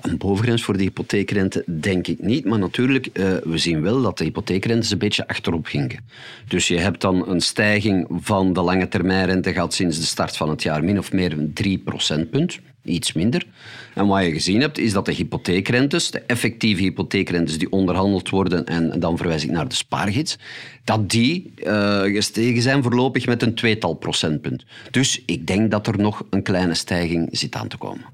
Een 0.00 0.18
bovengrens 0.18 0.62
voor 0.62 0.76
de 0.76 0.82
hypotheekrente 0.82 1.64
denk 1.66 2.06
ik 2.06 2.20
niet, 2.20 2.44
maar 2.44 2.58
natuurlijk, 2.58 3.08
uh, 3.12 3.36
we 3.42 3.58
zien 3.58 3.82
wel 3.82 4.02
dat 4.02 4.18
de 4.18 4.24
hypotheekrentes 4.24 4.90
een 4.90 4.98
beetje 4.98 5.28
achterop 5.28 5.66
gingen. 5.66 6.04
Dus 6.48 6.68
je 6.68 6.78
hebt 6.78 7.00
dan 7.00 7.28
een 7.28 7.40
stijging 7.40 8.06
van 8.20 8.52
de 8.52 8.60
lange 8.60 8.88
termijnrente 8.88 9.52
gehad 9.52 9.74
sinds 9.74 9.98
de 9.98 10.04
start 10.04 10.36
van 10.36 10.48
het 10.48 10.62
jaar, 10.62 10.84
min 10.84 10.98
of 10.98 11.12
meer 11.12 11.32
een 11.32 11.52
3 11.52 11.78
procentpunt 11.78 12.60
iets 12.84 13.12
minder. 13.12 13.46
En 13.94 14.06
wat 14.06 14.24
je 14.24 14.32
gezien 14.32 14.60
hebt, 14.60 14.78
is 14.78 14.92
dat 14.92 15.06
de 15.06 15.12
hypotheekrentes, 15.12 16.10
de 16.10 16.20
effectieve 16.20 16.82
hypotheekrentes 16.82 17.58
die 17.58 17.70
onderhandeld 17.70 18.28
worden, 18.28 18.66
en 18.66 19.00
dan 19.00 19.16
verwijs 19.16 19.44
ik 19.44 19.50
naar 19.50 19.68
de 19.68 19.74
spaargids, 19.74 20.38
dat 20.84 21.10
die 21.10 21.52
uh, 21.56 22.00
gestegen 22.00 22.62
zijn 22.62 22.82
voorlopig 22.82 23.26
met 23.26 23.42
een 23.42 23.54
tweetal 23.54 23.94
procentpunt. 23.94 24.64
Dus 24.90 25.22
ik 25.26 25.46
denk 25.46 25.70
dat 25.70 25.86
er 25.86 25.98
nog 25.98 26.24
een 26.30 26.42
kleine 26.42 26.74
stijging 26.74 27.28
zit 27.32 27.54
aan 27.54 27.68
te 27.68 27.76
komen. 27.76 28.04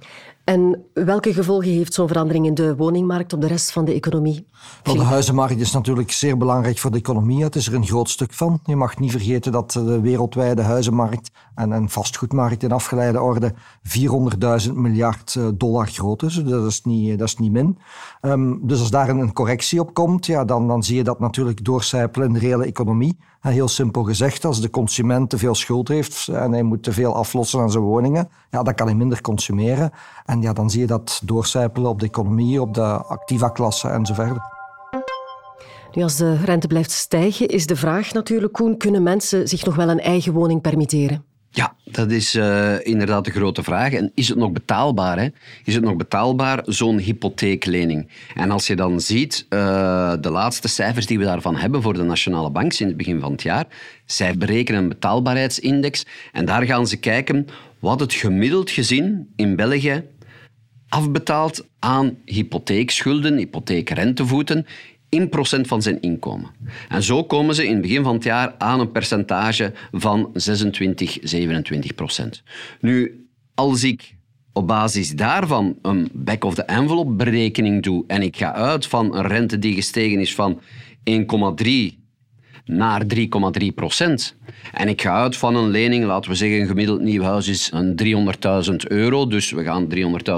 En 0.47 0.85
welke 0.93 1.33
gevolgen 1.33 1.71
heeft 1.71 1.95
zo'n 1.95 2.09
verandering 2.09 2.47
in 2.47 2.55
de 2.55 2.76
woningmarkt 2.76 3.33
op 3.33 3.41
de 3.41 3.47
rest 3.47 3.73
van 3.73 3.85
de 3.85 3.93
economie? 3.93 4.47
Wel, 4.83 4.95
de 4.95 5.03
huizenmarkt 5.03 5.61
is 5.61 5.73
natuurlijk 5.73 6.11
zeer 6.11 6.37
belangrijk 6.37 6.79
voor 6.79 6.91
de 6.91 6.99
economie. 6.99 7.45
Het 7.45 7.57
is 7.57 7.67
er 7.67 7.75
een 7.75 7.87
groot 7.87 8.09
stuk 8.09 8.33
van. 8.33 8.61
Je 8.65 8.76
mag 8.76 8.99
niet 8.99 9.11
vergeten 9.11 9.53
dat 9.53 9.73
de 9.73 10.00
wereldwijde 10.00 10.62
huizenmarkt 10.62 11.31
en, 11.55 11.71
een 11.71 11.88
vastgoedmarkt 11.88 12.62
in 12.62 12.73
afgeleide 12.73 13.21
orde 13.21 13.55
400.000 14.67 14.73
miljard 14.73 15.35
eh, 15.37 15.49
dollar 15.55 15.87
groot 15.87 16.23
is. 16.23 16.35
Dat 16.35 16.67
is 16.67 16.83
niet, 16.83 17.19
dat 17.19 17.29
is 17.29 17.37
niet 17.37 17.53
min. 17.53 17.79
Um, 18.23 18.67
dus 18.67 18.81
als 18.81 18.91
daar 18.91 19.09
een 19.09 19.33
correctie 19.33 19.81
op 19.81 19.95
komt, 19.95 20.26
ja, 20.26 20.45
dan, 20.45 20.69
dan 20.69 20.83
zie 20.83 20.97
je 20.97 21.05
dat 21.05 21.21
natuurlijk 21.21 21.65
doorcijpelen 21.65 22.26
in 22.26 22.33
de 22.33 22.38
reële 22.38 22.65
economie. 22.65 23.19
Heel 23.53 23.69
simpel 23.69 24.03
gezegd, 24.03 24.45
als 24.45 24.61
de 24.61 24.71
consument 24.71 25.31
te 25.31 25.38
veel 25.38 25.55
schuld 25.55 25.88
heeft 25.88 26.29
en 26.29 26.53
hij 26.53 26.62
moet 26.62 26.83
te 26.83 26.93
veel 26.93 27.15
aflossen 27.15 27.61
aan 27.61 27.71
zijn 27.71 27.85
woningen, 27.85 28.29
ja, 28.50 28.62
dan 28.62 28.75
kan 28.75 28.87
hij 28.87 28.97
minder 28.97 29.21
consumeren. 29.21 29.91
En 30.25 30.43
ja, 30.43 30.53
dan 30.53 30.71
zie 30.71 30.81
je 30.81 30.87
dat 30.87 31.21
doorcijpelen 31.25 31.91
op 31.91 32.00
de 32.00 32.07
economie, 32.07 32.61
op 32.61 32.75
de 32.75 32.83
activa 32.85 33.49
klasse 33.49 33.88
en 33.88 34.07
zo 34.07 34.15
verder. 34.15 34.43
Nu, 35.93 36.03
als 36.03 36.17
de 36.17 36.37
rente 36.37 36.67
blijft 36.67 36.91
stijgen, 36.91 37.49
is 37.49 37.67
de 37.67 37.76
vraag 37.76 38.12
natuurlijk, 38.12 38.53
Koen, 38.53 38.76
kunnen 38.76 39.03
mensen 39.03 39.49
zich 39.49 39.65
nog 39.65 39.75
wel 39.75 39.88
een 39.88 40.00
eigen 40.00 40.33
woning 40.33 40.61
permitteren? 40.61 41.25
Ja, 41.50 41.76
dat 41.85 42.11
is 42.11 42.35
uh, 42.35 42.87
inderdaad 42.87 43.25
de 43.25 43.31
grote 43.31 43.62
vraag. 43.62 43.93
En 43.93 44.12
is 44.15 44.29
het 44.29 44.38
nog 44.38 44.53
betaalbaar? 44.53 45.19
Hè? 45.19 45.29
Is 45.65 45.75
het 45.75 45.85
nog 45.85 45.97
betaalbaar, 45.97 46.62
zo'n 46.65 46.99
hypotheeklening? 46.99 48.09
En 48.35 48.50
als 48.50 48.67
je 48.67 48.76
dan 48.76 49.00
ziet, 49.00 49.47
uh, 49.50 49.59
de 50.21 50.31
laatste 50.31 50.69
cijfers 50.69 51.07
die 51.07 51.19
we 51.19 51.25
daarvan 51.25 51.57
hebben 51.57 51.83
voor 51.83 51.95
de 51.95 52.03
Nationale 52.03 52.50
Bank 52.50 52.73
sinds 52.73 52.93
het 52.93 53.03
begin 53.03 53.21
van 53.21 53.33
het 53.33 53.43
jaar, 53.43 53.67
zij 54.05 54.37
berekenen 54.37 54.83
een 54.83 54.88
betaalbaarheidsindex 54.88 56.07
en 56.33 56.45
daar 56.45 56.62
gaan 56.62 56.87
ze 56.87 56.97
kijken 56.97 57.47
wat 57.79 58.00
het 58.00 58.12
gemiddeld 58.15 58.71
gezien 58.71 59.33
in 59.37 59.57
België 59.57 60.05
afbetaalt 60.88 61.67
aan 61.79 62.19
hypotheekschulden, 62.25 63.37
hypotheekrentevoeten 63.37 64.67
in 65.09 65.29
procent 65.29 65.67
van 65.67 65.83
zijn 65.83 66.01
inkomen. 66.01 66.51
En 66.89 67.03
zo 67.03 67.25
komen 67.25 67.55
ze 67.55 67.67
in 67.67 67.73
het 67.73 67.83
begin 67.83 68.03
van 68.03 68.15
het 68.15 68.25
jaar 68.25 68.55
aan 68.59 68.81
een 68.81 68.93
percentage 68.93 69.73
van 69.93 70.31
26, 70.35 71.19
27 71.23 71.95
procent. 71.95 72.43
Nu, 72.81 73.27
als 73.55 73.85
ik 73.85 74.15
op 74.53 74.67
basis 74.67 75.11
daarvan 75.11 75.79
een 75.83 76.09
back-of-the-envelope 76.13 77.13
berekening 77.13 77.83
doe 77.83 78.05
en 78.07 78.23
ik 78.23 78.37
ga 78.37 78.53
uit 78.53 78.87
van 78.87 79.17
een 79.17 79.27
rente 79.27 79.59
die 79.59 79.75
gestegen 79.75 80.21
is 80.21 80.35
van 80.35 80.61
1,3 81.11 82.06
naar 82.67 83.03
3,3 83.15 83.67
procent. 83.75 84.37
En 84.73 84.89
ik 84.89 85.01
ga 85.01 85.23
uit 85.23 85.37
van 85.37 85.57
een 85.57 85.71
lening, 85.71 86.05
laten 86.05 86.31
we 86.31 86.37
zeggen, 86.37 86.61
een 86.61 86.67
gemiddeld 86.67 87.01
nieuw 87.01 87.23
huis 87.23 87.49
is 87.49 87.71
een 87.73 87.95
300.000 88.71 88.77
euro, 88.77 89.27
dus 89.27 89.51
we 89.51 89.63
gaan 89.63 89.89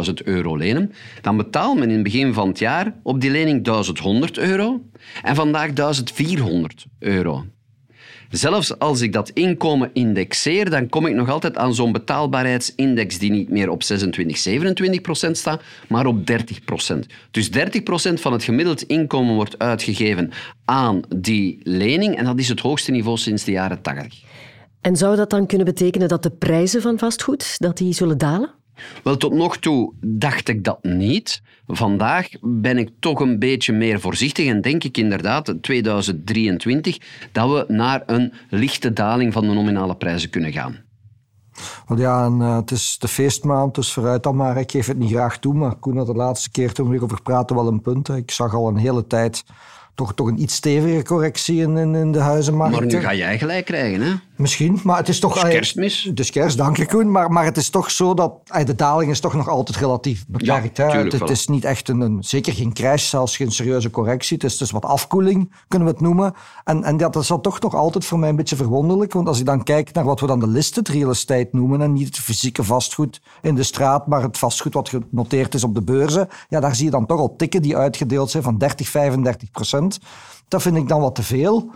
300.000 0.07 0.13
euro 0.25 0.57
lenen. 0.57 0.93
Dan 1.21 1.37
betaalt 1.37 1.79
men 1.79 1.89
in 1.89 1.95
het 1.95 2.03
begin 2.03 2.33
van 2.33 2.49
het 2.49 2.59
jaar 2.59 2.95
op 3.03 3.21
die 3.21 3.31
lening 3.31 3.65
1100 3.65 4.39
euro 4.39 4.81
en 5.23 5.35
vandaag 5.35 5.73
1400 5.73 6.87
euro. 6.99 7.45
Zelfs 8.31 8.79
als 8.79 9.01
ik 9.01 9.13
dat 9.13 9.31
inkomen 9.31 9.91
indexeer, 9.93 10.71
dan 10.71 10.89
kom 10.89 11.07
ik 11.07 11.15
nog 11.15 11.31
altijd 11.31 11.57
aan 11.57 11.75
zo'n 11.75 11.93
betaalbaarheidsindex 11.93 13.19
die 13.19 13.31
niet 13.31 13.49
meer 13.49 13.71
op 13.71 13.83
26, 13.83 14.39
27 14.39 15.01
procent 15.01 15.37
staat, 15.37 15.63
maar 15.89 16.07
op 16.07 16.27
30 16.27 16.65
procent. 16.65 17.07
Dus 17.31 17.51
30 17.51 17.83
procent 17.83 18.21
van 18.21 18.33
het 18.33 18.43
gemiddeld 18.43 18.83
inkomen 18.83 19.35
wordt 19.35 19.59
uitgegeven 19.59 20.31
aan 20.65 21.01
die 21.17 21.61
lening 21.63 22.17
en 22.17 22.25
dat 22.25 22.39
is 22.39 22.49
het 22.49 22.61
hoogste 22.61 22.91
niveau 22.91 23.17
sinds 23.17 23.45
de 23.45 23.51
jaren 23.51 23.83
80. 23.83 24.23
En 24.81 24.97
zou 24.97 25.17
dat 25.17 25.31
dan 25.31 25.47
kunnen 25.47 25.67
betekenen 25.67 26.09
dat 26.09 26.23
de 26.23 26.31
prijzen 26.31 26.83
van 26.83 26.99
vastgoed 26.99 27.59
dat 27.59 27.77
die 27.77 27.93
zullen 27.93 28.19
dalen? 28.19 28.58
Wel, 29.03 29.17
tot 29.17 29.33
nog 29.33 29.57
toe 29.57 29.93
dacht 30.01 30.49
ik 30.49 30.65
dat 30.65 30.83
niet. 30.83 31.43
Vandaag 31.67 32.29
ben 32.41 32.79
ik 32.79 32.91
toch 33.01 33.21
een 33.21 33.39
beetje 33.39 33.73
meer 33.73 34.01
voorzichtig 34.01 34.47
en 34.47 34.61
denk 34.61 34.85
ik 34.85 34.97
inderdaad, 34.97 35.55
2023, 35.61 36.99
dat 37.33 37.51
we 37.51 37.65
naar 37.73 38.03
een 38.07 38.33
lichte 38.51 38.93
daling 38.93 39.33
van 39.33 39.47
de 39.47 39.53
nominale 39.53 39.97
prijzen 39.97 40.31
kunnen 40.31 40.53
gaan. 40.53 40.87
Wel 41.87 41.99
ja, 41.99 42.25
en, 42.25 42.39
uh, 42.39 42.57
het 42.57 42.71
is 42.71 42.99
de 42.99 43.09
feestmaand, 43.09 43.75
dus 43.75 43.93
vooruit 43.93 44.23
dan 44.23 44.37
maar. 44.37 44.57
Ik 44.57 44.71
geef 44.71 44.87
het 44.87 44.99
niet 44.99 45.11
graag 45.11 45.39
toe, 45.39 45.55
maar 45.55 45.77
Koen 45.77 45.97
had 45.97 46.07
de 46.07 46.15
laatste 46.15 46.51
keer 46.51 46.73
toen 46.73 46.87
we 46.87 46.93
hierover 46.93 47.23
praten 47.23 47.57
wel 47.57 47.67
een 47.67 47.81
punt. 47.81 48.09
Ik 48.09 48.31
zag 48.31 48.55
al 48.55 48.69
een 48.69 48.77
hele 48.77 49.07
tijd 49.07 49.45
toch, 49.99 50.15
toch 50.15 50.27
een 50.27 50.43
iets 50.43 50.55
stevige 50.55 51.03
correctie 51.03 51.63
in, 51.63 51.95
in, 51.95 52.13
de 52.13 52.19
huizenmarkt. 52.19 52.79
Maar 52.79 52.87
nu 52.87 53.01
ga 53.01 53.15
jij 53.15 53.39
gelijk 53.39 53.65
krijgen, 53.65 54.01
hè? 54.01 54.13
Misschien, 54.37 54.81
maar 54.83 54.97
het 54.97 55.09
is 55.09 55.21
toch... 55.21 55.35
Het 55.35 55.45
is 55.45 55.53
kerstmis. 55.53 56.03
Het 56.03 56.21
is 56.21 56.31
kerst, 56.31 56.57
dank 56.57 56.77
je 56.77 56.87
Koen. 56.87 57.11
Maar, 57.11 57.31
maar 57.31 57.45
het 57.45 57.57
is 57.57 57.71
toch 57.71 57.91
zo 57.91 58.15
dat 58.15 58.33
de 58.65 58.75
daling 58.75 59.11
is 59.11 59.21
toch 59.21 59.35
nog 59.35 59.49
altijd 59.49 59.79
relatief 59.79 60.25
beperkt. 60.29 60.77
Ja, 60.77 60.91
het, 60.91 61.13
het 61.13 61.31
is 61.31 61.47
niet 61.47 61.65
echt 61.65 61.89
een, 61.89 62.01
een, 62.01 62.25
zeker 62.25 62.53
geen 62.53 62.73
crash, 62.73 63.09
zelfs 63.09 63.37
geen 63.37 63.53
serieuze 63.53 63.91
correctie. 63.91 64.37
Het 64.37 64.45
is 64.45 64.57
dus 64.57 64.71
wat 64.71 64.85
afkoeling, 64.85 65.53
kunnen 65.69 65.89
we 65.89 65.95
het 65.95 66.03
noemen. 66.03 66.35
En, 66.65 66.85
en 66.85 66.97
dat 66.97 67.17
is 67.17 67.27
dan 67.27 67.41
toch 67.41 67.61
nog 67.61 67.75
altijd 67.75 68.05
voor 68.05 68.19
mij 68.19 68.29
een 68.29 68.37
beetje 68.37 68.57
verwonderlijk. 68.57 69.13
Want 69.13 69.29
als 69.29 69.39
ik 69.39 69.47
dan 69.47 69.63
kijk 69.63 69.93
naar 69.93 70.05
wat 70.05 70.21
we 70.21 70.27
dan 70.27 70.41
de 70.41 70.49
listed 70.49 70.89
real 70.89 71.11
estate 71.11 71.49
noemen, 71.53 71.83
en 71.83 71.93
niet 71.93 72.07
het 72.07 72.19
fysieke 72.19 72.65
vastgoed 72.65 73.21
in 73.43 73.55
de 73.55 73.63
straat, 73.63 74.07
maar 74.07 74.23
het 74.23 74.39
vastgoed 74.39 74.75
wat 74.75 74.89
genoteerd 74.89 75.55
is 75.55 75.65
op 75.65 75.75
de 75.75 75.83
beurzen, 75.83 76.29
ja, 76.49 76.61
daar 76.61 76.75
zie 76.75 76.85
je 76.85 76.91
dan 76.91 77.07
toch 77.07 77.21
al 77.21 77.37
tikken 77.37 77.63
die 77.63 77.77
uitgedeeld 77.77 78.31
zijn 78.31 78.43
van 78.43 78.59
30, 78.59 78.89
35 78.89 79.51
procent. 79.51 79.88
Dat 80.49 80.63
vind 80.63 80.77
ik 80.77 80.89
dan 80.89 81.01
wat 81.01 81.15
te 81.15 81.23
veel. 81.23 81.71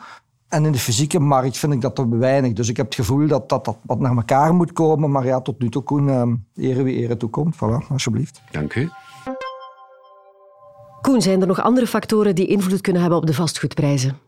En 0.48 0.64
in 0.64 0.72
de 0.72 0.78
fysieke 0.78 1.18
markt 1.18 1.58
vind 1.58 1.72
ik 1.72 1.80
dat 1.80 1.94
te 1.94 2.08
weinig. 2.08 2.52
Dus 2.52 2.68
ik 2.68 2.76
heb 2.76 2.86
het 2.86 2.94
gevoel 2.94 3.26
dat 3.26 3.48
dat, 3.48 3.64
dat 3.64 3.76
wat 3.82 4.00
naar 4.00 4.16
elkaar 4.16 4.54
moet 4.54 4.72
komen. 4.72 5.10
Maar 5.10 5.24
ja, 5.24 5.40
tot 5.40 5.58
nu 5.58 5.68
toe, 5.68 5.82
Koen, 5.82 6.08
uh, 6.08 6.70
ere 6.70 6.82
wie 6.82 6.96
ere 6.96 7.16
toekomt. 7.16 7.56
Voilà, 7.56 7.88
alsjeblieft. 7.88 8.42
Dank 8.50 8.74
u. 8.74 8.90
Koen, 11.00 11.22
zijn 11.22 11.40
er 11.40 11.46
nog 11.46 11.62
andere 11.62 11.86
factoren 11.86 12.34
die 12.34 12.46
invloed 12.46 12.80
kunnen 12.80 13.02
hebben 13.02 13.18
op 13.18 13.26
de 13.26 13.34
vastgoedprijzen? 13.34 14.18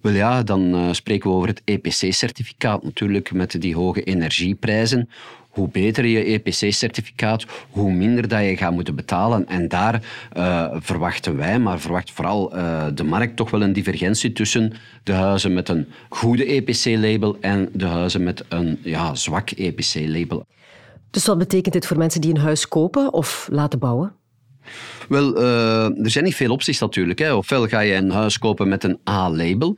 Wel 0.00 0.12
ja, 0.12 0.42
dan 0.42 0.74
uh, 0.74 0.92
spreken 0.92 1.30
we 1.30 1.36
over 1.36 1.48
het 1.48 1.62
EPC-certificaat 1.64 2.82
natuurlijk 2.82 3.32
met 3.32 3.60
die 3.60 3.74
hoge 3.74 4.02
energieprijzen 4.02 5.08
hoe 5.50 5.68
beter 5.68 6.06
je 6.06 6.24
EPC-certificaat, 6.24 7.46
hoe 7.70 7.92
minder 7.92 8.28
dat 8.28 8.40
je 8.40 8.56
gaat 8.56 8.72
moeten 8.72 8.94
betalen. 8.94 9.48
En 9.48 9.68
daar 9.68 10.02
uh, 10.36 10.76
verwachten 10.78 11.36
wij, 11.36 11.58
maar 11.58 11.80
verwacht 11.80 12.10
vooral 12.10 12.56
uh, 12.56 12.86
de 12.94 13.04
markt, 13.04 13.36
toch 13.36 13.50
wel 13.50 13.62
een 13.62 13.72
divergentie 13.72 14.32
tussen 14.32 14.72
de 15.02 15.12
huizen 15.12 15.54
met 15.54 15.68
een 15.68 15.88
goede 16.08 16.44
EPC-label 16.44 17.36
en 17.40 17.68
de 17.72 17.86
huizen 17.86 18.22
met 18.22 18.44
een 18.48 18.78
ja, 18.82 19.14
zwak 19.14 19.50
EPC-label. 19.50 20.46
Dus 21.10 21.26
wat 21.26 21.38
betekent 21.38 21.74
dit 21.74 21.86
voor 21.86 21.98
mensen 21.98 22.20
die 22.20 22.30
een 22.30 22.40
huis 22.40 22.68
kopen 22.68 23.12
of 23.12 23.48
laten 23.50 23.78
bouwen? 23.78 24.12
Wel, 25.10 25.42
uh, 25.42 26.04
er 26.04 26.10
zijn 26.10 26.24
niet 26.24 26.34
veel 26.34 26.50
opties 26.50 26.78
natuurlijk. 26.78 27.18
Hè. 27.18 27.34
Ofwel 27.34 27.66
ga 27.66 27.80
je 27.80 27.94
een 27.94 28.10
huis 28.10 28.38
kopen 28.38 28.68
met 28.68 28.84
een 28.84 28.98
A-label. 29.08 29.76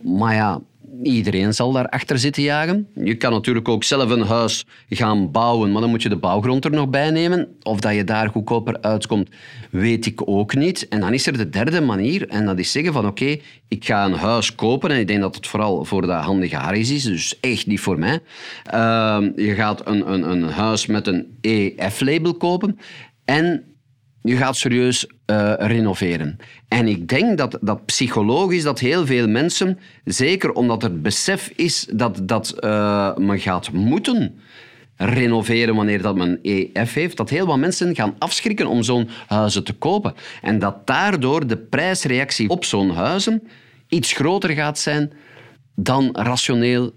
Maar 0.00 0.34
ja, 0.34 0.60
iedereen 1.02 1.54
zal 1.54 1.72
daar 1.72 1.88
achter 1.88 2.18
zitten 2.18 2.42
jagen. 2.42 2.88
Je 2.94 3.14
kan 3.14 3.32
natuurlijk 3.32 3.68
ook 3.68 3.84
zelf 3.84 4.10
een 4.10 4.22
huis 4.22 4.66
gaan 4.88 5.30
bouwen, 5.30 5.72
maar 5.72 5.80
dan 5.80 5.90
moet 5.90 6.02
je 6.02 6.08
de 6.08 6.16
bouwgrond 6.16 6.64
er 6.64 6.70
nog 6.70 6.88
bij 6.88 7.10
nemen. 7.10 7.48
Of 7.62 7.80
dat 7.80 7.94
je 7.94 8.04
daar 8.04 8.28
goedkoper 8.28 8.80
uitkomt, 8.80 9.28
weet 9.70 10.06
ik 10.06 10.28
ook 10.28 10.54
niet. 10.54 10.88
En 10.88 11.00
dan 11.00 11.12
is 11.12 11.26
er 11.26 11.36
de 11.36 11.48
derde 11.48 11.80
manier, 11.80 12.28
en 12.28 12.46
dat 12.46 12.58
is 12.58 12.72
zeggen 12.72 12.92
van 12.92 13.06
oké, 13.06 13.36
ik 13.68 13.84
ga 13.84 14.04
een 14.04 14.12
huis 14.12 14.54
kopen, 14.54 14.90
en 14.90 14.98
ik 14.98 15.06
denk 15.06 15.20
dat 15.20 15.34
het 15.34 15.46
vooral 15.46 15.84
voor 15.84 16.02
de 16.02 16.12
handige 16.12 16.56
Harry's 16.56 16.90
is, 16.90 17.02
dus 17.02 17.40
echt 17.40 17.66
niet 17.66 17.80
voor 17.80 17.98
mij. 17.98 18.20
Uh, 18.74 19.18
je 19.36 19.54
gaat 19.54 19.86
een, 19.86 20.12
een, 20.12 20.30
een 20.30 20.42
huis 20.42 20.86
met 20.86 21.06
een 21.06 21.38
EF-label 21.40 22.34
kopen 22.34 22.78
en 23.24 23.64
je 24.22 24.36
gaat 24.36 24.56
serieus 24.56 25.06
uh, 25.26 25.52
renoveren. 25.58 26.36
En 26.68 26.88
ik 26.88 27.08
denk 27.08 27.38
dat, 27.38 27.58
dat 27.60 27.86
psychologisch 27.86 28.62
dat 28.62 28.78
heel 28.78 29.06
veel 29.06 29.28
mensen, 29.28 29.78
zeker 30.04 30.52
omdat 30.52 30.82
er 30.82 31.00
besef 31.00 31.52
is 31.56 31.86
dat, 31.92 32.20
dat 32.22 32.54
uh, 32.60 33.16
men 33.16 33.38
gaat 33.38 33.72
moeten 33.72 34.40
renoveren 34.96 35.74
wanneer 35.74 36.02
dat 36.02 36.16
men 36.16 36.38
EF 36.42 36.94
heeft, 36.94 37.16
dat 37.16 37.30
heel 37.30 37.46
wat 37.46 37.58
mensen 37.58 37.94
gaan 37.94 38.14
afschrikken 38.18 38.66
om 38.66 38.82
zo'n 38.82 39.08
huizen 39.26 39.64
te 39.64 39.72
kopen. 39.72 40.14
En 40.42 40.58
dat 40.58 40.86
daardoor 40.86 41.46
de 41.46 41.56
prijsreactie 41.56 42.48
op 42.48 42.64
zo'n 42.64 42.90
huizen 42.90 43.42
iets 43.88 44.12
groter 44.12 44.50
gaat 44.50 44.78
zijn 44.78 45.12
dan 45.74 46.08
rationeel 46.12 46.92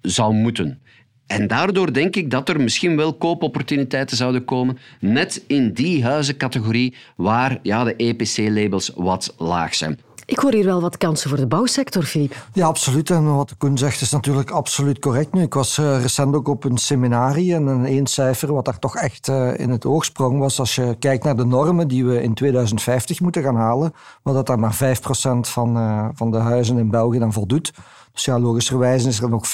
zou 0.00 0.34
moeten. 0.34 0.82
En 1.26 1.46
daardoor 1.46 1.92
denk 1.92 2.16
ik 2.16 2.30
dat 2.30 2.48
er 2.48 2.60
misschien 2.60 2.96
wel 2.96 3.14
koopopportuniteiten 3.14 4.16
zouden 4.16 4.44
komen, 4.44 4.78
net 5.00 5.44
in 5.46 5.72
die 5.72 6.04
huizencategorie 6.04 6.94
waar 7.16 7.58
ja, 7.62 7.84
de 7.84 7.96
EPC-labels 7.96 8.92
wat 8.94 9.34
laag 9.38 9.74
zijn. 9.74 9.98
Ik 10.26 10.38
hoor 10.38 10.52
hier 10.52 10.64
wel 10.64 10.80
wat 10.80 10.96
kansen 10.96 11.28
voor 11.28 11.38
de 11.38 11.46
bouwsector, 11.46 12.02
Filip. 12.02 12.48
Ja, 12.52 12.66
absoluut. 12.66 13.10
En 13.10 13.34
wat 13.34 13.56
Koen 13.56 13.78
zegt 13.78 14.00
is 14.00 14.10
natuurlijk 14.10 14.50
absoluut 14.50 14.98
correct. 14.98 15.32
Nu, 15.32 15.42
ik 15.42 15.54
was 15.54 15.78
uh, 15.78 16.00
recent 16.00 16.34
ook 16.34 16.48
op 16.48 16.64
een 16.64 16.78
seminarie 16.78 17.54
en 17.54 17.66
een 17.66 17.84
één 17.84 18.06
cijfer 18.06 18.52
wat 18.52 18.64
daar 18.64 18.78
toch 18.78 18.96
echt 18.96 19.28
uh, 19.28 19.58
in 19.58 19.70
het 19.70 19.86
oog 19.86 20.04
sprong 20.04 20.38
was 20.38 20.58
als 20.58 20.74
je 20.74 20.96
kijkt 20.98 21.24
naar 21.24 21.36
de 21.36 21.44
normen 21.44 21.88
die 21.88 22.04
we 22.04 22.22
in 22.22 22.34
2050 22.34 23.20
moeten 23.20 23.42
gaan 23.42 23.56
halen, 23.56 23.92
wat 24.22 24.34
dat 24.34 24.46
daar 24.46 24.58
maar 24.58 24.74
5% 24.74 24.78
van, 25.40 25.76
uh, 25.76 26.08
van 26.14 26.30
de 26.30 26.38
huizen 26.38 26.78
in 26.78 26.90
België 26.90 27.18
dan 27.18 27.32
voldoet. 27.32 27.72
Dus 28.14 28.24
ja, 28.24 28.38
is 28.94 29.20
er 29.20 29.28
nog 29.28 29.46
95% 29.46 29.50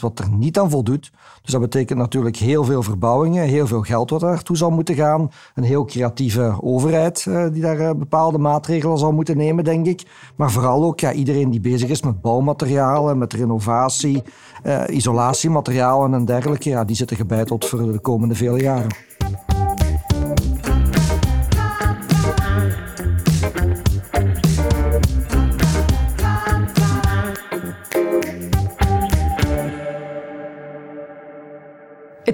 wat 0.00 0.18
er 0.18 0.30
niet 0.30 0.58
aan 0.58 0.70
voldoet. 0.70 1.10
Dus 1.42 1.52
dat 1.52 1.60
betekent 1.60 1.98
natuurlijk 1.98 2.36
heel 2.36 2.64
veel 2.64 2.82
verbouwingen, 2.82 3.44
heel 3.44 3.66
veel 3.66 3.82
geld 3.82 4.10
wat 4.10 4.20
daartoe 4.20 4.56
zal 4.56 4.70
moeten 4.70 4.94
gaan. 4.94 5.30
Een 5.54 5.62
heel 5.62 5.84
creatieve 5.84 6.56
overheid 6.60 7.24
uh, 7.28 7.46
die 7.52 7.62
daar 7.62 7.80
uh, 7.80 7.90
bepaalde 7.90 8.38
maatregelen 8.38 8.98
zal 8.98 9.12
moeten 9.12 9.36
nemen, 9.36 9.64
denk 9.64 9.86
ik. 9.86 10.02
Maar 10.34 10.50
vooral 10.50 10.84
ook 10.84 11.00
ja, 11.00 11.12
iedereen 11.12 11.50
die 11.50 11.60
bezig 11.60 11.88
is 11.88 12.02
met 12.02 12.20
bouwmaterialen, 12.20 13.18
met 13.18 13.32
renovatie, 13.32 14.22
uh, 14.64 14.82
isolatiematerialen 14.88 16.14
en 16.14 16.24
dergelijke, 16.24 16.68
ja, 16.68 16.84
die 16.84 16.96
zitten 16.96 17.16
gebeiteld 17.16 17.64
voor 17.64 17.92
de 17.92 18.00
komende 18.00 18.34
vele 18.34 18.60
jaren. 18.60 18.90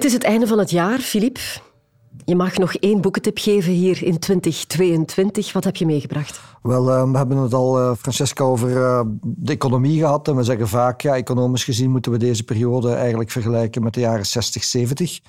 Het 0.03 0.11
is 0.11 0.17
het 0.17 0.27
einde 0.27 0.47
van 0.47 0.59
het 0.59 0.71
jaar, 0.71 0.99
Filip. 0.99 1.39
Je 2.25 2.35
mag 2.35 2.57
nog 2.57 2.73
één 2.73 3.01
boekentip 3.01 3.37
geven 3.37 3.71
hier 3.71 4.03
in 4.03 4.19
2022. 4.19 5.53
Wat 5.53 5.63
heb 5.63 5.75
je 5.75 5.85
meegebracht? 5.85 6.41
Wel, 6.61 6.89
uh, 6.89 7.11
we 7.11 7.17
hebben 7.17 7.37
het 7.37 7.53
al, 7.53 7.79
uh, 7.79 7.95
Francesca, 7.97 8.43
over 8.43 8.69
uh, 8.69 9.01
de 9.21 9.51
economie 9.51 9.99
gehad. 9.99 10.27
En 10.27 10.35
we 10.35 10.43
zeggen 10.43 10.67
vaak, 10.67 11.01
ja, 11.01 11.15
economisch 11.15 11.63
gezien 11.63 11.91
moeten 11.91 12.11
we 12.11 12.17
deze 12.17 12.43
periode 12.43 12.93
eigenlijk 12.93 13.31
vergelijken 13.31 13.83
met 13.83 13.93
de 13.93 13.99
jaren 13.99 14.25
60, 14.25 14.63
70. 14.63 15.19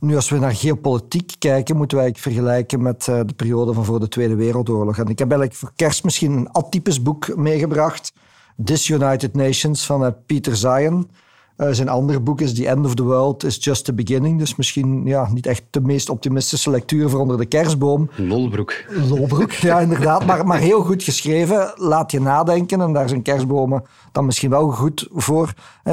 Nu, 0.00 0.16
als 0.16 0.28
we 0.28 0.38
naar 0.38 0.54
geopolitiek 0.54 1.32
kijken, 1.38 1.76
moeten 1.76 1.98
wij 1.98 2.14
vergelijken 2.16 2.82
met 2.82 3.04
de 3.04 3.34
periode 3.36 3.72
van 3.72 3.84
voor 3.84 4.00
de 4.00 4.08
Tweede 4.08 4.34
Wereldoorlog. 4.34 4.98
En 4.98 5.06
ik 5.06 5.18
heb 5.18 5.30
eigenlijk 5.30 5.58
voor 5.58 5.72
kerst 5.76 6.04
misschien 6.04 6.32
een 6.32 6.50
atypisch 6.50 7.02
boek 7.02 7.36
meegebracht. 7.36 8.12
Disunited 8.56 9.34
Nations 9.34 9.86
van 9.86 10.16
Peter 10.26 10.56
Zion. 10.56 11.10
Uh, 11.56 11.68
zijn 11.70 11.88
andere 11.88 12.20
boek 12.20 12.40
is 12.40 12.54
The 12.54 12.68
End 12.68 12.86
of 12.86 12.94
the 12.94 13.02
World 13.02 13.44
is 13.44 13.64
Just 13.64 13.84
the 13.84 13.94
Beginning. 13.94 14.38
Dus 14.38 14.56
misschien 14.56 15.06
ja, 15.06 15.28
niet 15.32 15.46
echt 15.46 15.62
de 15.70 15.80
meest 15.80 16.08
optimistische 16.08 16.70
lectuur 16.70 17.10
voor 17.10 17.20
onder 17.20 17.36
de 17.36 17.46
kerstboom. 17.46 18.10
Lolbroek. 18.16 18.74
Lolbroek, 19.08 19.52
ja 19.52 19.80
inderdaad. 19.80 20.26
Maar, 20.26 20.46
maar 20.46 20.58
heel 20.58 20.82
goed 20.82 21.02
geschreven. 21.02 21.72
Laat 21.76 22.10
je 22.10 22.20
nadenken. 22.20 22.80
En 22.80 22.92
daar 22.92 23.08
zijn 23.08 23.22
kerstbomen 23.22 23.84
dan 24.12 24.24
misschien 24.24 24.50
wel 24.50 24.70
goed 24.70 25.08
voor. 25.12 25.52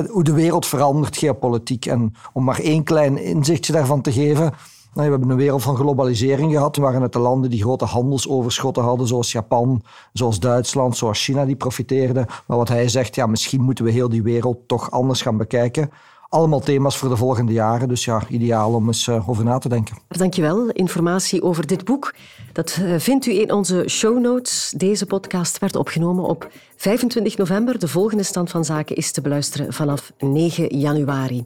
Hoe 0.10 0.24
de 0.24 0.34
wereld 0.34 0.66
verandert, 0.66 1.18
geopolitiek. 1.18 1.86
En 1.86 2.14
om 2.34 2.44
maar 2.44 2.60
één 2.60 2.84
klein 2.84 3.18
inzichtje 3.18 3.74
daarvan 3.74 4.02
te 4.02 4.12
geven... 4.12 4.54
We 4.94 5.02
hebben 5.02 5.30
een 5.30 5.36
wereld 5.36 5.64
van 5.64 5.76
globalisering 5.76 6.52
gehad, 6.52 6.76
waarin 6.76 7.02
het 7.02 7.14
de 7.14 7.20
landen 7.20 7.50
die 7.50 7.62
grote 7.62 7.86
handelsoverschotten 7.86 8.84
hadden, 8.84 9.08
zoals 9.08 9.32
Japan, 9.32 9.82
zoals 10.14 10.40
Duitsland, 10.40 10.98
zoals 10.98 11.24
China, 11.24 11.46
die 11.46 11.56
profiteerden. 11.56 12.26
Maar 12.46 12.58
wat 12.58 12.68
hij 12.68 12.90
zegt, 12.90 13.16
ja, 13.16 13.26
misschien 13.26 13.62
moeten 13.62 13.86
we 13.86 13.92
heel 13.92 14.10
die 14.10 14.24
wereld 14.24 14.58
toch 14.68 14.92
anders 14.92 15.22
gaan 15.22 15.38
bekijken. 15.38 15.92
Allemaal 16.30 16.60
thema's 16.60 16.98
voor 16.98 17.10
de 17.10 17.16
volgende 17.16 17.52
jaren, 17.54 17.88
dus 17.88 18.06
ja, 18.06 18.22
ideaal 18.28 18.74
om 18.74 18.88
eens 18.88 19.08
uh, 19.08 19.30
over 19.30 19.44
na 19.44 19.58
te 19.58 19.70
denken. 19.70 19.98
Dankjewel. 20.08 20.70
Informatie 20.70 21.44
over 21.44 21.68
dit 21.68 21.86
boek, 21.86 22.16
dat 22.54 22.80
uh, 22.82 22.96
vindt 22.98 23.26
u 23.26 23.40
in 23.40 23.52
onze 23.54 23.84
show 23.88 24.20
notes. 24.20 24.74
Deze 24.78 25.06
podcast 25.06 25.58
werd 25.58 25.76
opgenomen 25.76 26.24
op 26.24 26.52
25 26.76 27.38
november. 27.38 27.80
De 27.80 27.88
volgende 27.88 28.24
stand 28.24 28.50
van 28.50 28.66
zaken 28.66 28.96
is 28.96 29.12
te 29.12 29.22
beluisteren 29.22 29.74
vanaf 29.74 30.12
9 30.18 30.78
januari. 30.78 31.46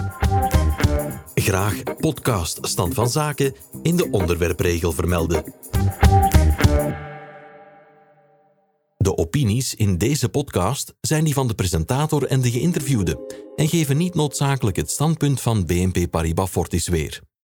Graag 1.33 1.83
podcast 1.97 2.57
Stand 2.61 2.93
van 2.93 3.09
Zaken 3.09 3.55
in 3.81 3.95
de 3.95 4.11
onderwerpregel 4.11 4.91
vermelden. 4.91 5.43
De 8.97 9.17
opinies 9.17 9.75
in 9.75 9.97
deze 9.97 10.29
podcast 10.29 10.93
zijn 11.01 11.23
die 11.23 11.33
van 11.33 11.47
de 11.47 11.53
presentator 11.53 12.23
en 12.23 12.41
de 12.41 12.51
geïnterviewde 12.51 13.43
en 13.55 13.67
geven 13.67 13.97
niet 13.97 14.15
noodzakelijk 14.15 14.77
het 14.77 14.91
standpunt 14.91 15.41
van 15.41 15.65
BNP 15.65 16.09
Paribas 16.09 16.49
Fortis 16.49 16.87
weer. 16.87 17.28